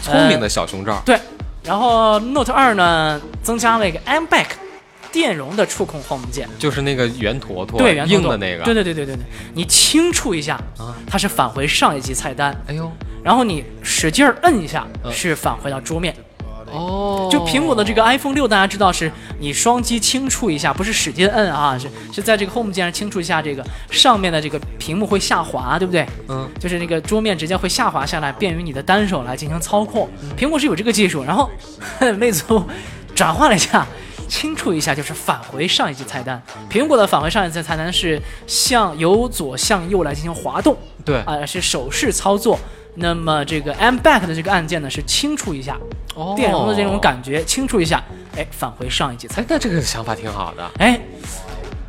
[0.03, 1.19] 聪明的小胸罩，对，
[1.63, 4.49] 然后 Note 二呢增加了一个 M Back
[5.11, 12.93] 电容的触控 Home 键，就是那个圆坨坨，对，硬的那个，对对对对对对，你轻触一下啊，它是返回上一级菜单，哎呦，
[13.25, 16.15] 然后你使劲摁一下嗯是返回到桌面。
[16.73, 26.07] 哦，就苹果的这个 iPhone 六，大家知道是你双击轻触一下，不是使劲摁啊，是是在这个 Home 键上轻触一下，这个上面的这个屏幕会下滑，对不对？
[26.29, 30.09] 嗯，就是那个桌面直接会下滑下来，便于你的单手来进行操控。
[30.39, 31.51] 苹果是有这个技术，然后
[32.19, 32.63] 魅族
[33.15, 33.87] 转换了一下，
[34.29, 36.41] 轻触一下就是返回上一级菜单。
[36.71, 42.59] 苹果的返回上一级菜单是向由左向右来进行滑动，对，啊、是手势操作。
[42.95, 45.77] 那么这个 M Back 的这个按键呢是轻触一下，
[46.15, 48.03] 哦电容的这种感觉，轻触一下，
[48.37, 51.01] 哎，返回上一级菜哎，那这个想法挺好的，哎，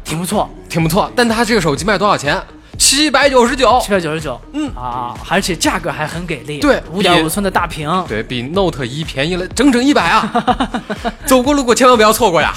[0.04, 1.12] 挺不错，挺不错。
[1.16, 2.42] 但它这个手机卖多少钱？
[2.78, 10.74] 七百九十九七，百九十九，嗯啊，而且价格还很给力，对比五点五寸的大屏，对比 Note 一便宜了整整一百啊！
[11.28, 12.56] 走过路过千万不要错过呀！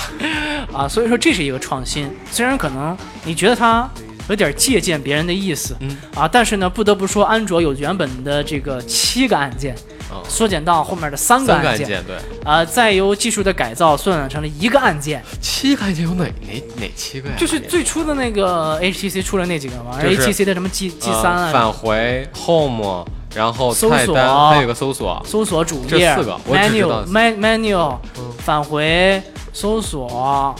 [0.72, 2.10] 啊，所以说这是一个创新。
[2.30, 3.86] 虽然可能你觉得它
[4.28, 5.96] 有点借鉴别人的意思，嗯。
[6.14, 9.74] 啊，但是呢，不得不说，安卓有原本的这个七个按键，
[10.10, 10.22] 哦。
[10.28, 17.34] 缩减到后面的三个按键，按键，对，啊、再由技术的改造缩短成了一个按键，七个按键有哪哪哪七个呀？
[17.38, 23.98] 就是最初的那个 HTC 出了那几个嘛、就是 h t c 的什么 G G 三啊，呃返回 Home，然后搜索。
[23.98, 27.06] 菜单，还有个搜索，搜索主这页四个 menu
[27.38, 27.96] menu
[28.38, 30.54] 返回搜索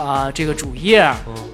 [0.00, 1.02] 啊、这个主页，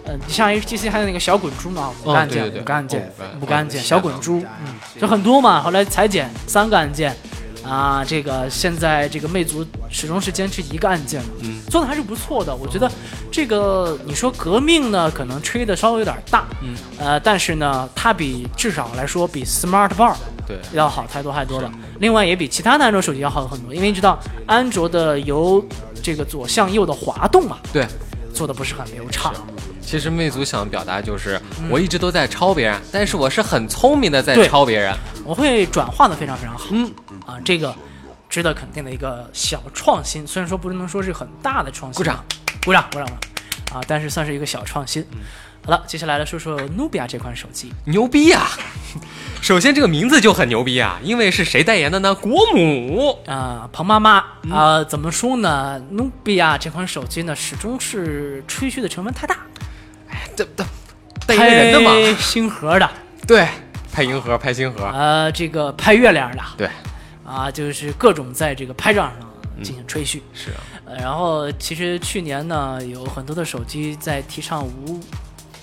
[0.06, 5.61] 嗯、你像 HTC 还有那个小滚珠嘛，五个按键，五个按键哦，五个按键，哦小滚珠，嗯，就很多嘛。
[5.61, 7.14] 后来裁剪三个按键，
[7.64, 12.54] 啊，这个现在这个魅族始终是坚持一个按键嘛，嗯做的还是不错的。
[12.54, 12.88] 我觉得
[13.32, 20.14] 这个你说革命呢，可能吹的稍微有点大，嗯，呃，但是呢，它比至少来说比 Smart Bar
[20.46, 21.68] 对，要好太多太多了。
[21.98, 25.64] 另外也比其他的安卓手机要好很多，因为你知道安卓的由
[26.00, 27.85] 这个左向右的滑动嘛，对。
[28.37, 29.35] 做的不是很流畅。
[29.81, 34.94] 其实魅族想表达就是，我一直都在抄别人，但是我是很聪明的在抄别人。
[35.25, 36.92] 我会转化的非常非常好，嗯。
[37.27, 37.75] 啊，这个
[38.29, 42.25] 值得肯定的一个小创新，虽然说不能说是很大的创新，鼓掌，
[42.64, 43.07] 鼓掌，鼓掌，
[43.72, 45.05] 啊，但是算是一个小创新。
[45.66, 48.46] 好了，接下来来说说努比亚这款手机，牛逼呀、
[49.42, 52.14] 首先这个名字就很牛逼啊，因为是谁代言的呢？
[52.14, 53.18] 国母。
[53.26, 54.24] 啊，彭妈妈。
[54.48, 55.83] 啊、怎么说呢？
[55.90, 59.37] 努比亚这款手机呢，始终是吹嘘的成分太大，
[60.09, 60.64] 哎这这
[61.26, 62.88] 代言人的嘛，星河的，
[63.26, 63.48] 对，
[63.92, 66.70] 拍银河，拍星河，呃，这个拍月亮的，对，
[67.24, 69.14] 啊，就是各种在这个拍照上
[69.64, 70.22] 进行吹嘘。
[70.33, 75.00] 是啊，呃，然后其实去年呢，有很多的手机在提倡无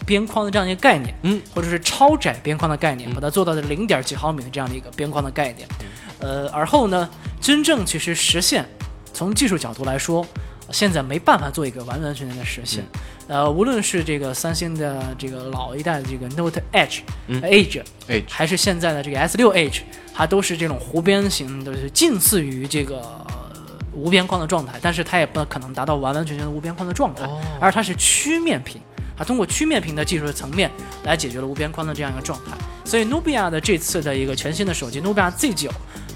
[0.05, 5.67] 边框的这样一个概念，嗯，或者是超窄边框的概念，把它做到了零点几毫米的这样的一个边框的概念。
[6.19, 7.09] 呃，而后呢，
[7.41, 8.65] 真正其实实现，
[9.13, 10.25] 从技术角度来说，
[10.71, 12.83] 现在没办法做一个完完全全的实现。
[13.27, 17.41] 呃，无论是这个三星的这个老一代的这个 Note Edge、嗯。
[17.41, 19.81] Edge，哎，还是现在的这个 S 六 Edge，
[20.13, 23.51] 它都是这种弧边形的，是近似于这个呃
[23.93, 27.41] 无边框的状态，但是它也不可能达到完完全全的无边框的状态，哦。
[27.61, 28.81] 而它是曲面屏，
[29.17, 30.69] 它通过曲面屏的技术层面
[31.03, 32.51] 来解决了无边框的这样一个状态。
[32.85, 35.71] 所以 Nubia 的这次的一个全新的手机 Nubia Z 九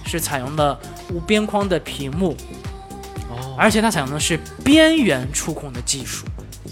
[0.06, 0.78] 是采用了
[1.14, 2.36] 无边框的屏幕，
[3.30, 6.26] 哦，而且它采用的是边缘触控的技术。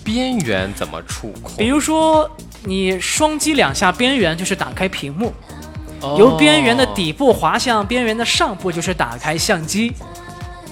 [0.04, 1.56] 边缘怎么触控？
[1.58, 2.30] 比如说，
[2.64, 5.34] 你双击两下边缘就是打开屏幕，
[6.02, 9.94] 哦由边缘的底部滑向边缘的上部就是打开相机。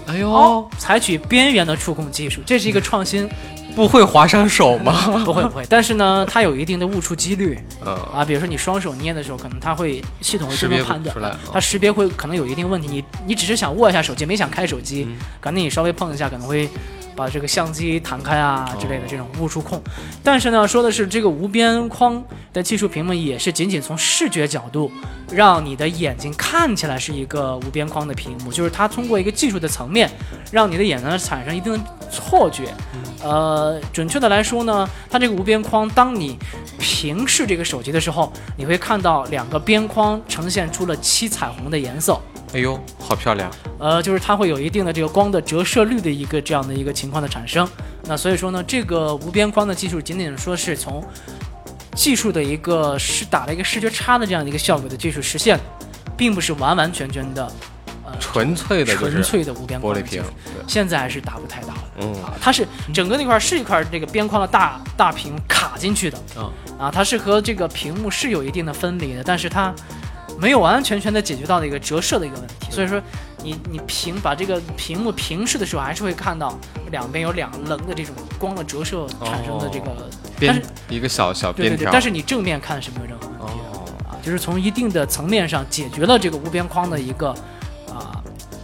[0.06, 3.28] 哎呦，哦，采取边缘的触控技术，这是一个创新。
[3.75, 4.93] 不会划伤手吗？
[5.25, 8.23] 不会不会，但是呢，它有一定的误触几率嗯，啊。
[8.23, 12.88] 比如说你双手捏的时候，可能它会系统自动判断它识别会可能有一定问题。
[12.88, 16.69] 你你只是想握一下手机，没想开手机，嗯可能你稍微碰一下，可能会
[17.15, 19.82] 把这个相机弹开啊之类的哦这种误触控。
[20.23, 24.91] 但是呢，说的是这个无边框的技术屏幕也是仅仅从视觉角度，
[25.32, 30.10] 让你的眼睛看起来是一个无边框的屏幕，就是它通过一个技术的层面，
[30.52, 31.80] 让你的眼睛产生一定的
[32.12, 32.73] 错觉。
[33.23, 36.38] 呃，准确的来说呢，它这个无边框，当你
[36.78, 42.19] 平视这个手机的时候，你会看到两个边框呈现出了七彩虹的颜色。
[42.54, 43.52] 哎呦，好漂亮！
[43.80, 47.68] 呃，就是它会有一定的这个光的折射率的一个这样的一个情况的产生。
[48.04, 51.04] 那所以说呢，这个无边框的技术仅仅说是从
[51.96, 55.60] 技术的一个是打了一个视觉差的这样的一个效果的技术实现，
[56.16, 57.52] 并不是完完全全的
[58.06, 60.22] 呃纯粹的就是纯粹的无边框玻璃屏
[60.68, 61.74] 现在还是达不太到的。
[62.02, 69.74] 嗯啊，它是整个那块儿是一块这个边框的大大屏卡进去的，嗯啊，它是和这个屏幕是有一定的分离的，但是它
[70.39, 73.02] 没有完完全全的解决到的一个折射的一个问题，所以说
[73.43, 76.58] 你你平把这个屏幕平视的时候，还是会看到
[76.91, 83.80] 两边有两棱的这种光的折射产生的这个，但边是一个小小对对对，边条，但是你正面看是没有任何问题的。
[83.80, 87.36] 哦，啊，就是从一定的层面上解决了这个无边框的一个啊，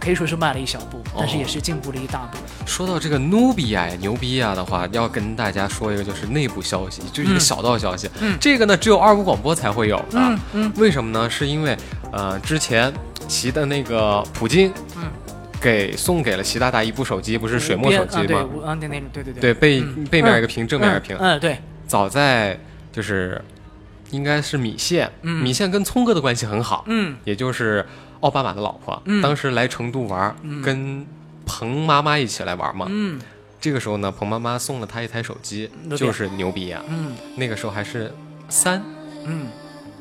[0.00, 2.38] 可以说是迈了一小步，但是也是进步了一大步。
[2.66, 8.08] 说到这个努比亚呀、牛逼啊的话，要跟大家说一个就是内部消息，就是一个嗯小道消息。
[8.20, 10.18] 嗯这个呢只有二五广播才会有的。
[10.18, 11.28] 嗯嗯为什么呢？
[11.28, 11.76] 是因为
[12.12, 12.92] 呃之前
[13.28, 15.02] 习的那个普京，嗯，
[15.60, 18.24] 给送给了习大大一部手机，不是水墨手机吗？
[18.26, 21.16] 对那种对对对，背嗯背面一个屏，正面一个屏。
[21.18, 22.58] 嗯，嗯对，早在
[22.90, 23.40] 就是
[24.10, 27.84] 应该是米线，嗯米线跟聪哥的关系很好，嗯也就是
[28.20, 29.22] 奥巴马的老婆，嗯。
[29.22, 30.62] 当时来成都玩，嗯。
[30.62, 31.06] 跟
[31.44, 32.86] 彭妈妈一起来玩嘛。
[32.88, 33.20] 嗯。
[33.60, 37.12] 这个时候呢，彭妈妈送了他一台手机，就是牛逼呀、嗯。
[37.36, 38.12] 那个时候还是
[38.48, 38.82] 三
[39.24, 39.46] 嗯。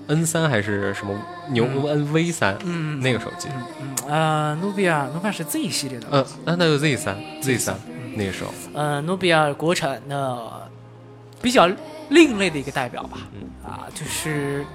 [0.08, 1.14] N 三还是什么
[1.52, 1.86] 牛嗯。
[1.88, 3.48] N V 三、嗯那个手机，
[3.80, 8.18] 嗯呃，努比亚努比亚是 Z 系列的，嗯，那那就 Z 三 Z 三嗯。
[8.18, 10.68] 那个时候，呃，努比亚国产的
[11.42, 11.70] 比较
[12.10, 13.50] 另类的一个代表吧，嗯。
[13.64, 14.66] 啊，就是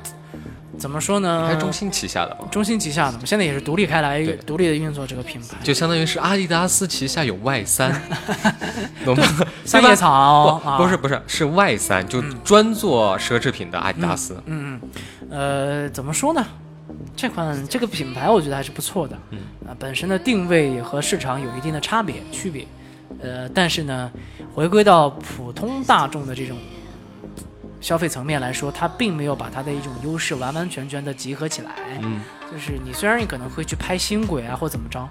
[0.78, 1.46] 怎么说呢？
[1.46, 5.56] 还是中兴旗下的吗，中兴旗下的嘛，现在也是独立开来，独立的运作这个品牌。
[5.62, 8.02] 就相当于是阿迪达斯旗下有 Y 三，
[9.04, 9.24] 懂吗？
[9.64, 14.34] 三叶草啊，不不是不是是 Y 三，就专做奢侈品的阿迪达斯。
[14.46, 14.80] 嗯
[15.30, 15.30] 嗯，
[15.84, 16.44] 呃，怎么说呢？
[17.16, 22.66] 这款这个品牌我觉得还是不错的，嗯啊，本身的定位和市场有一定的差别区别，
[23.22, 24.10] 呃，但是呢，
[24.52, 26.58] 回归到普通大众的这种
[27.84, 31.70] 消费层面来说，它并没有把它的一种优势完完全全的集合起来。
[32.00, 35.06] 嗯，就是你虽然你可能会去拍新轨啊或怎么着，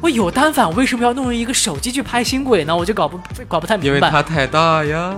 [0.00, 2.76] 我有单反为什么要弄一个手机去拍新轨呢？
[2.76, 3.16] 我就搞不
[3.46, 4.00] 搞不太明白因为。
[4.10, 5.14] 它太大呀。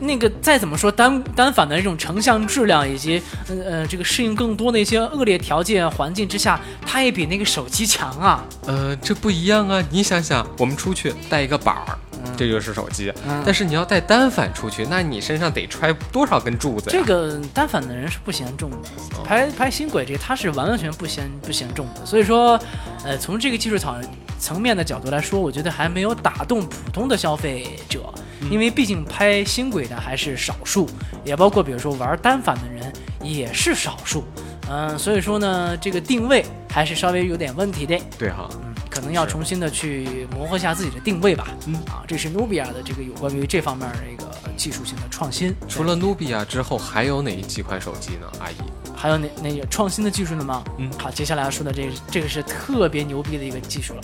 [0.00, 8.44] 那个再怎么说单单反的这种成像质量以及呃呃这个适应更多的一些恶劣条件环境之下，它也比那个手机强啊。
[8.66, 9.82] 呃，这不一样啊！
[9.90, 11.98] 你想想，我们出去带一个板儿，
[12.36, 13.12] 这就是手机。
[13.26, 16.96] 嗯但是你要带单反出去，那你身上得揣多少根柱子呀？
[16.98, 18.76] 这个单反的人是不嫌重的，
[19.24, 22.04] 拍拍新轨这他是完完全不嫌不嫌重的。
[22.04, 22.60] 所以说，
[23.04, 24.02] 呃，从这个技术层
[24.38, 28.12] 层面的角度来说，我觉得还没有打动普通的消费者，
[28.50, 30.88] 因为毕竟拍新轨的还是少数，
[31.24, 34.24] 也包括比如说玩单反的人也是少数。
[34.70, 37.98] 嗯、所以说呢，这个定位还是稍微有点问题的。
[38.18, 41.48] 对哈，嗯，可能要重新的去磨合一下自己的定位吧。
[41.66, 44.24] 嗯啊，这是努比亚的这个有关于这方面的一个
[44.56, 45.54] 技术性的创新。
[45.68, 48.26] 除了努比亚之后，还有哪几款手机呢？
[48.40, 48.54] 阿姨，
[48.96, 50.64] 还有哪哪有创新的技术呢吗？
[50.78, 54.00] 嗯好，接下来要说的这个这个是特别牛逼的一个技术了。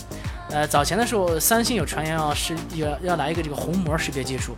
[0.51, 4.57] 呃，早前的时候，三星有传言要是要要来一个这个虹膜识别技术，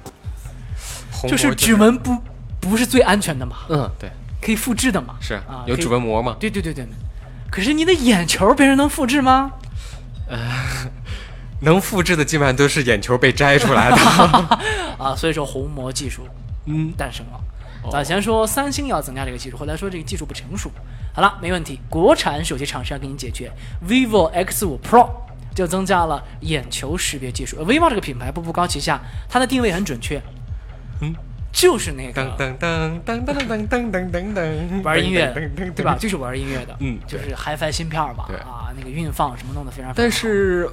[1.29, 2.16] 就是指纹不
[2.61, 4.11] 不是最安全的嘛，嗯，对，
[4.43, 5.16] 可以复制的嘛。
[5.20, 6.37] 是啊，有指纹膜嘛？
[6.39, 6.87] 对对对对。
[7.49, 9.53] 可是你的眼球别人能复制吗？
[11.61, 13.97] 能复制的基本上都是眼球被摘出来的。
[14.99, 16.27] 啊，所以说虹膜技术
[16.66, 17.41] 嗯，诞生了。
[17.91, 20.70] 早前说三星要增加这个技术，后来说这个技术不成熟。
[21.14, 23.51] 好了，没问题，国产手机厂商给你解决
[23.89, 25.09] ，vivo X5 Pro
[25.55, 27.57] 就增加了眼球识别技术。
[27.59, 30.20] 呃 vivo 这个品牌步步高旗下，它的定位很准确，
[31.01, 31.14] 嗯，
[31.57, 35.32] 就是那当个噔噔噔噔噔噔噔噔噔，玩音乐
[35.74, 35.96] 对吧？
[35.98, 39.90] 就是玩音乐的，嗯就是 HiFi 芯片嘛，对啊，那个运放什么弄得非常。
[39.96, 40.68] 但是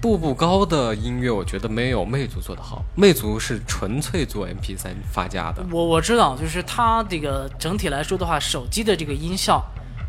[0.00, 2.82] 步步高的音乐，我觉得没有魅族做得好。
[2.96, 5.62] 魅族是纯粹做 MP 3发家的。
[5.70, 9.62] 我我知道，就是它这个整体来说的话，手机的这个音效，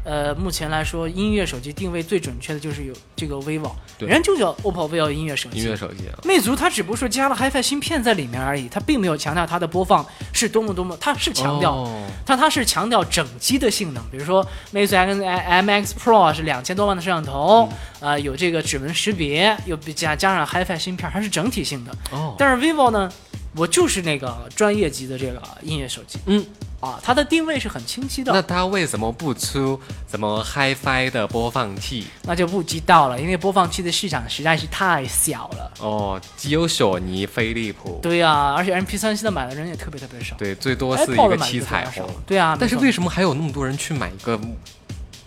[0.04, 4.10] 呃，目前来说，音乐手机定位最准确的就是有这个 vivo，对。
[4.10, 5.60] 人就叫 OPPO vivo 音乐手机。
[5.60, 12.06] 音乐手机啊，魅族它只不过说加了 HiFi 芯片在里面而已，它并没有强调它的播放是多么多么，它是强调，哦。
[12.26, 17.78] 但它是强调整机的性能，比如说魅族 X M X Pro 啊是两千多万的摄像头，嗯。
[18.04, 21.92] 啊、有这个指纹识别，又加加上 HiFi 芯片，它是整体性的。
[22.12, 23.10] 哦，但是 vivo 呢，
[23.56, 26.46] 我就是那个专业级的这个音乐手机，嗯，
[26.84, 29.80] 啊，它的定位是很清晰的，那它为什么不出
[30.12, 32.06] 什么 HiFi 的播放器？
[32.24, 35.72] 那就不知道了，因为播放器的市场实在是太小了。
[35.80, 38.00] 哦，只有索尼、飞利浦。
[38.02, 40.36] 对呀、而且 MP 3现在买的人也特别特别少。
[40.36, 42.06] 对，最多是一个七彩虹。
[42.26, 44.38] 对啊，但是为什么还有那么多人去买一个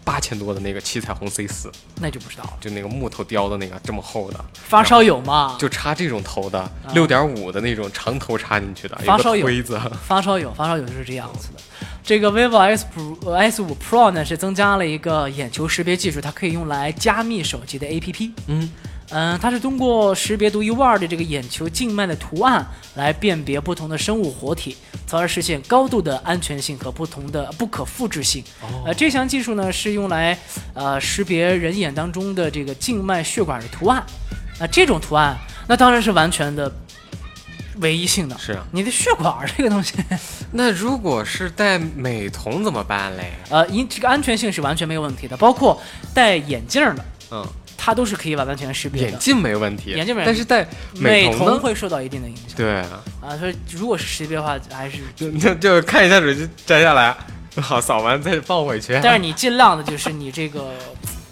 [0.07, 1.69] 八千多的那个七彩虹 C 四？
[2.01, 2.53] 那就不知道了。
[2.61, 9.81] 就那个木头雕的那个这么厚的，发烧友嘛，就插这种头的，六点五的那种长头插进去的，有发烧友个推子。
[10.07, 11.61] 发烧友，发烧友就是这样子的。
[12.07, 18.31] 这个 vivo S Pro S 五 Pro 呢是增加了一个眼球识别技术，它可以用来加密手机的 APP。
[18.47, 18.71] 嗯，
[19.11, 28.45] 嗯，它是通过识别独一无二的这个眼球静脉的图案来辨别不同的生物活体，从而实现高度的安全性和不同的不可复制性。
[28.85, 30.39] 呃，这项技术呢是用来
[30.75, 34.01] 呃识别人眼当中的这个静脉血管的图案。
[34.61, 35.37] 那、这种图案，
[35.67, 36.73] 那当然是完全的
[37.81, 38.37] 唯一性的。
[38.39, 38.64] 是啊。
[38.72, 39.95] 你的血管这个东西，
[40.53, 43.33] 那如果是戴美瞳怎么办嘞？
[43.51, 45.81] 呃，因这个安全性是完全没有问题的，包括
[46.14, 47.47] 戴眼镜的，嗯，
[47.77, 49.11] 它都是可以完完全全识别的。
[49.11, 50.66] 眼镜没问题，眼镜没问题但是戴
[51.01, 51.59] 美瞳呢？
[51.59, 52.77] 会受到一定的影响对，
[53.20, 57.14] 啊，所以如果是识别的话，还是，就 就就看一下手机摘下来，
[57.61, 58.99] 好扫完再放回去。
[59.03, 60.62] 但是你尽量的就是你这个。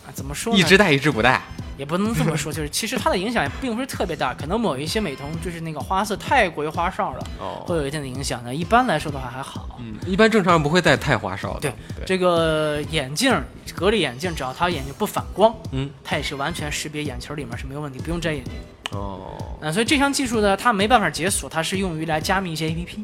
[0.06, 0.60] 啊怎么说呢？
[0.60, 1.42] 一只戴一只不戴。
[1.76, 8.54] 也不能这么说，就是其实它的影响也并不是特别大，可能某一些美瞳就是那个花色太过于花哨了，哦会有一定的影响的。
[8.54, 9.68] 一般来说的话还好。
[9.80, 11.60] 嗯，一般正常人不会戴太花哨的。
[11.60, 13.34] 对对，这个眼镜
[13.74, 18.52] 隔离眼镜，只要他眼睛不反光，嗯，它也是完全识别眼球里面是没有问题，不用摘眼镜。
[18.92, 22.98] 哦，嗯、所以这项技术呢，它没办法解锁，它是用于来加密一些 APP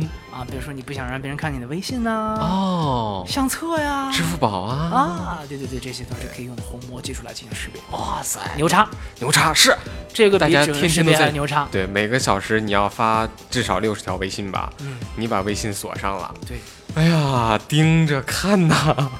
[0.00, 7.80] 嗯，啊，比如说你不想让别人看你的微信呐、哦，相册呀，支付宝啊，啊，对对对，这些都是可以用虹膜技术来进行识别。
[7.90, 8.88] 哇塞，牛叉，
[9.20, 9.76] 牛叉是，
[10.12, 11.68] 这个大家天天都在还牛叉。
[11.70, 16.58] 对，每个小时你要发至少六十条微信吧，嗯，你把微信锁上了，对，
[16.94, 19.10] 哎呀，盯着看呐，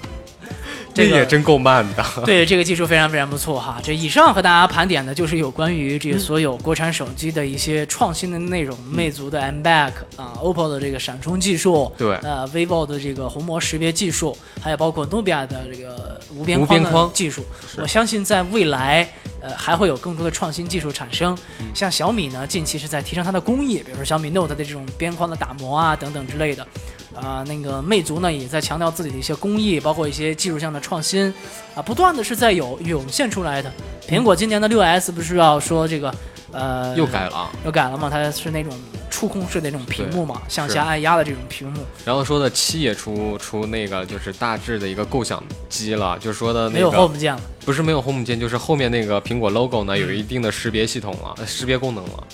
[0.94, 2.04] 这个也真够慢的。
[2.24, 3.80] 对，这个技术非常非常不错哈。
[3.82, 17.44] 这以上和大家盘点的就是有关于这个所有国产手机的一些创新的内容，魅族的 M Back 啊，OPPO 的这个闪充技术，对呃，vivo 的这个虹膜识别技术，还有包括 Nubia 的这个无边框的边框技术，
[17.78, 19.08] 我相信在未来。
[19.46, 21.36] 呃，还会有更多的创新技术产生。
[21.74, 26.66] 像小米呢，近期是在提升它的工艺，比如说小米 Note 的这种边框的打磨啊，等等之类的。
[27.14, 31.32] 啊、那个魅族呢，也在强调自己的一些工艺，包括一些技术上的创新，
[31.74, 33.72] 啊，不断的是在有涌现出来的。
[34.08, 36.14] 苹果今年的六 S 不是要说这个，
[36.52, 38.10] 呃，又改了啊，又改了嘛？
[38.10, 38.72] 它是那种
[39.08, 47.40] 触控式的那种屏幕嘛，向下按压的这种屏幕，然后说的七也出出那个就是大致的一个构想机了，就说的那没有 Home 键了。
[47.64, 52.26] 不是没有 Home 键，就是后面那个苹果 logo 呢有一定的识别系统了，呃识别功能了。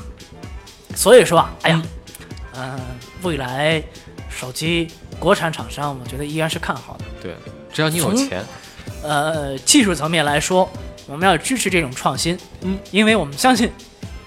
[0.94, 1.82] 所以说啊，哎呀，
[2.56, 2.78] 嗯、
[3.22, 3.82] 未来
[4.28, 7.04] 手机国产厂商，我觉得依然是看好的。
[7.22, 7.34] 对，
[7.72, 8.44] 只要你有钱，
[9.02, 10.68] 呃，技术层面来说，
[11.06, 13.70] 我们要支持这种创新，嗯，因为我们相信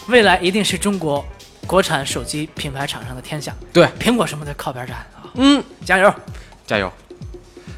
[0.07, 1.23] 未来一定是中国
[1.65, 3.55] 国产手机品牌厂商的天下。
[3.71, 6.13] 对，苹果什么的靠边站啊，嗯，加油！
[6.67, 6.91] 加油。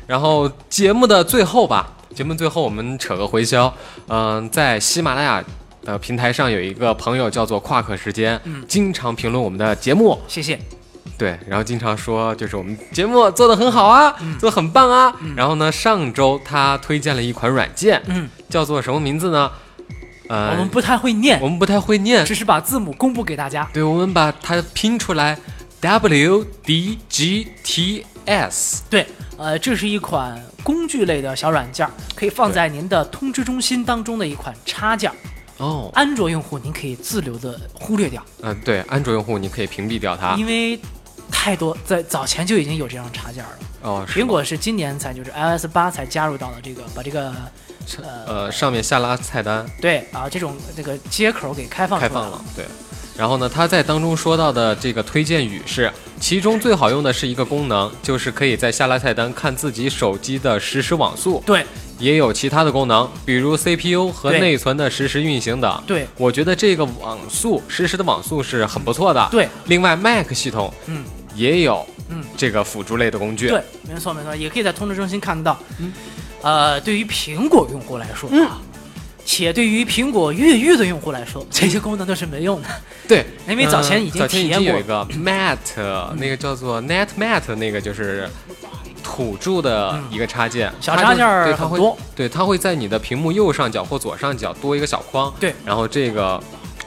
[0.07, 3.73] 然后节目的最后吧，节目最后我们扯个回销，
[4.07, 5.43] 嗯、在喜马拉雅。
[5.87, 10.59] 呃，平台上有一个朋友叫做夸克时间，嗯经常评论我们的节目，谢谢。
[11.17, 15.15] 对，然后经常说就是我们节目做的很好啊，做的很棒啊。
[15.35, 19.51] 然后呢，上周他推荐了一款软件，嗯，叫做什么名字呢？
[20.27, 23.69] 呃，我们不太会念我，们不太会念，只是把字母公布给大家。
[23.71, 25.37] 对，我们把它拼出来
[25.81, 28.83] ，W D G T S。
[28.89, 29.05] 对，
[29.37, 35.11] 呃，这是一款工具类的小软件，可以放在您的通知中心当中的一款插件。
[35.57, 40.33] 哦，安卓用户您可以自留的忽略掉，嗯、对，安卓用户你可以屏蔽掉它。
[40.35, 40.77] 因为
[41.31, 43.49] 太多在早前就已经有这样插件了。
[43.81, 47.31] 哦，苹果是今年才就是 iOS 八才加入到了这个把这个
[48.01, 52.65] 呃呃上面下拉菜单对啊这种这个接口给开放开放了，对。
[53.17, 61.65] 然后呢，他在当中说到的这个推荐语是，其中最好用的是一个功能，就是可以在下拉菜单看自己手机的实时网速，对。
[61.97, 65.83] 也有其他的功能，比如 CPU 和内存的实时运行等。
[65.87, 66.05] 对。
[66.17, 69.25] 我觉得这个网速实时的网速是很不错的。
[69.31, 69.47] 对。
[69.67, 71.05] 另外，Mac 系统嗯。
[71.33, 72.21] 也有嗯。
[72.35, 73.47] 这个辅助类的工具。
[73.47, 75.57] 对，没错没错，也可以在通知中心看得到。
[75.79, 75.93] 嗯，
[76.41, 78.59] 呃，对于苹果用户来说啊，
[79.25, 82.67] 且对于苹果越狱的用户来说，这些功能都是没用的。
[83.07, 84.79] 对，因为早前已经嗯早前已体验过。
[84.79, 88.29] 一个 Mat，那个叫做 Net Mat，那个就是
[89.03, 90.73] 土著的一个插件，嗯。
[90.79, 91.79] 小插件儿对它会
[92.15, 95.53] 对，它会在你的屏幕右上角或左上角多一个小框，对。
[95.65, 96.41] 然后这个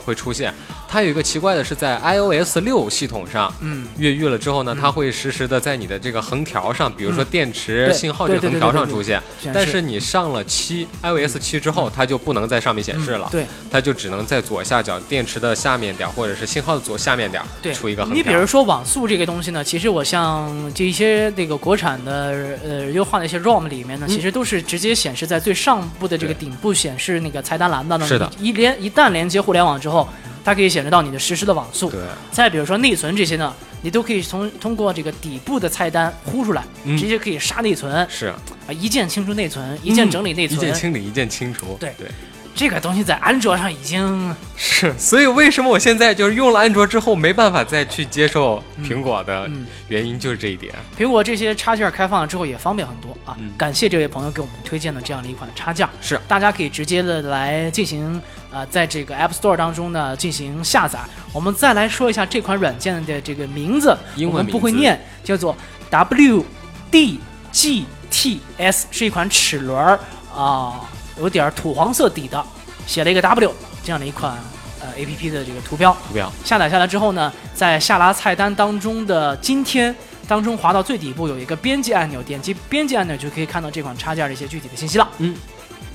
[0.04, 0.54] 会出现。
[0.88, 9.22] 它有一个奇怪的是，在 iOS 六系统上，嗯，越狱了之后呢，它会实时的在你的这个横条上，比如说电池信号这个横条上出现，
[9.52, 13.44] 但是你上了七 iOS 七之后，它就不能在上面显示了，对。
[13.70, 17.42] 它就只能在左下角电池的下面点儿，或者是信号的左下面点
[17.74, 18.16] 出一个横条。
[18.16, 24.08] 你比如说网速这个东西呢，其实我像这一些那个国产的呃优化的一些 ROM 里面呢，嗯。
[24.08, 28.06] 其实都是直接显示在最上部的这个顶部显示那个菜单栏的呢。
[28.06, 28.30] 是的。
[28.40, 30.08] 一连一旦连接互联网之后，
[30.44, 31.90] 它可以显示到你的实时的网速。
[31.90, 38.38] 对，再比如说内存这些呢，你都可以从通过这个底部的菜单呼出来，嗯直接可以杀内存是啊，
[38.70, 40.60] 一键清除内存，一键整理内存一。
[40.60, 41.76] 键清理，一键清除。
[41.78, 42.08] 对对，
[42.54, 44.92] 这个东西在安卓上已经是。
[44.98, 50.74] 所以为什么我现在就是用了安卓之后没办法再去接受苹果的嗯原因就是这一点。
[50.98, 53.36] 苹果这些插件开放了之后也方便很多啊！
[53.38, 58.20] 嗯感谢这位朋友给我们推荐的这样的一款插件，是大家可以直接的来进行
[58.50, 60.98] 呃，在这个 App Store 当中呢进行下载。
[61.32, 65.56] 我们再来说一下这款软件的这个名字，英文我们不会念，叫做
[65.90, 66.44] W
[66.90, 67.20] D
[67.52, 69.98] G T S，是一款齿轮儿
[70.34, 70.88] 啊、
[71.18, 72.42] 有点儿土黄色底的，
[72.86, 73.52] 写了一个 W
[73.84, 74.32] 这样的一款
[74.80, 75.96] 呃 A P P 的这个图标。
[76.06, 79.94] 图标下载下来之后呢，在下拉菜单当中的今天
[80.26, 85.08] 当中滑到最底部有一个编辑按钮，点击编辑按钮就可以看到这款插件的一些具体的信息了。
[85.18, 85.34] 嗯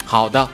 [0.05, 0.47] 好的，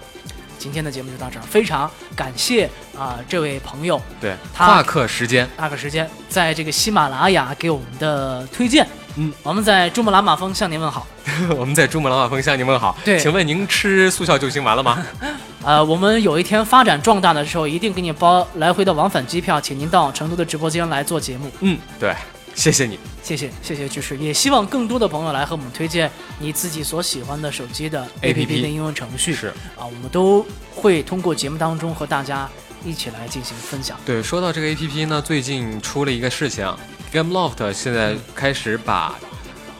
[0.60, 8.86] 今天的节目就到这儿，非常感谢啊、这位朋友对，他夸克时间，那个时间在这个喜马拉雅给我们的推荐。
[9.16, 11.08] 嗯，我们在珠穆朗玛峰向您问好。
[11.58, 12.96] 我们在珠穆朗玛峰向您问好。
[13.04, 15.04] 对请问您吃速效救心丸了吗？
[15.64, 21.52] 呃，我们有一天发展壮大的时候，一定给你包来回的往返机票，请您到成都的直播间来做节目。
[21.62, 22.14] 嗯，对，
[22.56, 23.00] 谢谢你。
[23.24, 29.48] 谢谢谢谢支持，也希望更多的朋友来和我们推荐你自己所喜欢的手机的 APP APP 的应用程序是
[29.78, 32.50] 啊，我们都会通过节目当中和大家
[32.84, 34.00] 一起来进行分享。
[34.06, 36.66] 对，说到这个 A P P 呢，最近出了一个事情
[37.14, 39.16] ，GameLoft 现在开始把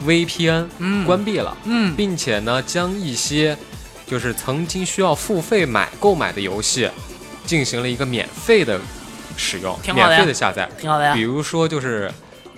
[0.06, 3.56] VPN 嗯关闭了，嗯并且呢，将一些
[4.06, 6.88] 就是曾经需要付费买购买的游戏，
[7.44, 8.80] 进行了一个免费的
[9.36, 10.70] 使用，免费的下载。
[10.78, 11.22] 挺好的呀比。
[11.22, 12.12] 如说就是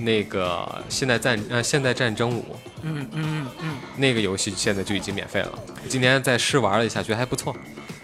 [0.05, 5.53] 那个现代战呃现代战争五嗯嗯嗯嗯那个游戏现在就已经免费了，
[5.89, 7.55] 今天在试玩了一下，觉得还不错。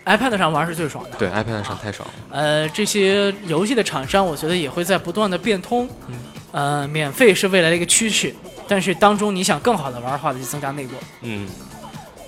[0.04, 1.10] ，iPad 上玩是最爽的。
[1.18, 2.14] 对，iPad 上太爽了。
[2.30, 5.88] 呃，这些游戏的厂商，我觉得也会在不断的变通。
[6.08, 6.14] 嗯
[6.50, 8.34] 呃，免费是未来的一个趋势，
[8.66, 10.92] 但是当中你想更好的玩的话，就增加内购。
[11.22, 11.46] 嗯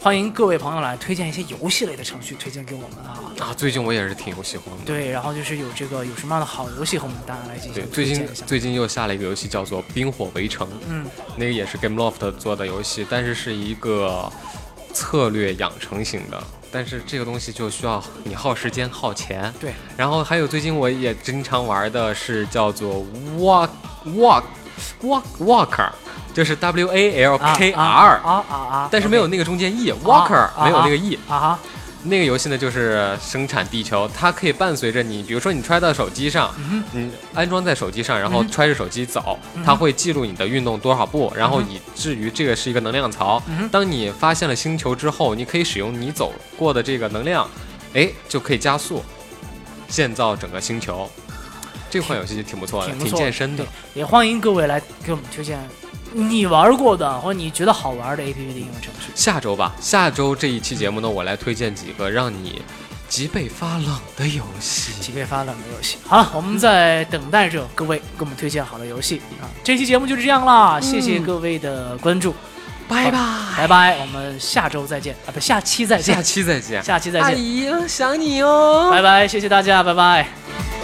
[0.03, 3.21] 欢迎各位朋友来推荐一些游戏类的程序推荐给我们啊。
[3.39, 4.85] 啊，最近我也是挺有喜欢的。
[4.87, 8.27] 对，然后就是有这个有什么样的好游戏和我们大家来进对，行最近。
[8.47, 11.05] 最近又下了一个游戏叫做《冰火围城》，嗯，
[11.37, 14.33] 那个也是 GameLoft 做的游戏，但是是一个
[14.95, 16.43] 策略养成型的。
[16.73, 19.53] 但是这个东西就需要你耗时间耗钱。
[19.61, 19.75] 对。
[19.99, 23.05] 然后还有最近我也经常玩的是叫做
[23.37, 23.69] Walk
[24.07, 24.45] Walk
[25.03, 25.91] Walk Walker，
[26.41, 28.89] 就是 W A L 啊 K 啊 R，、啊啊啊！
[28.91, 31.19] 但是没有那个中间 E，Walker、啊没有那个 E。
[31.29, 31.59] 啊哈，
[32.05, 43.69] 那个游戏呢，就是生产地球，它可以伴随着你，比如说你揣到手机上，嗯你安装在手机上，然后嗯揣着手机走，嗯它会记录你的运动多少步，然后嗯以至于这个是一个能量槽嗯。
[43.69, 47.47] 当你发现了星球之后，你可以使用你走过的这个能量，
[47.93, 49.05] 哎，就可以加速
[49.89, 51.07] 建造整个星球。
[51.91, 53.67] 这款游戏就挺不错的，挺健身的。
[53.93, 55.59] 也欢迎各位来给我们推荐
[56.13, 59.11] 你玩过的或者你觉得好玩的 APP 的应用程序。
[59.15, 62.63] 下周吧，下周这一期节目呢，我来推荐几个让你
[63.09, 64.93] 脊背发冷的游戏。
[65.01, 65.99] 脊背发冷的游戏。
[66.07, 69.47] 好了，我们在等待着各位给我们推荐好的游戏啊。
[69.65, 72.35] 这期节目就是这样啦，谢谢各位的关注，
[72.89, 73.19] 拜拜，
[73.57, 76.83] 拜拜，我们下周再见啊，不，下期再见下，期再见。
[76.83, 78.89] 下期再见，阿姨，想你哦。
[78.91, 80.80] 拜拜，谢谢大家，拜拜。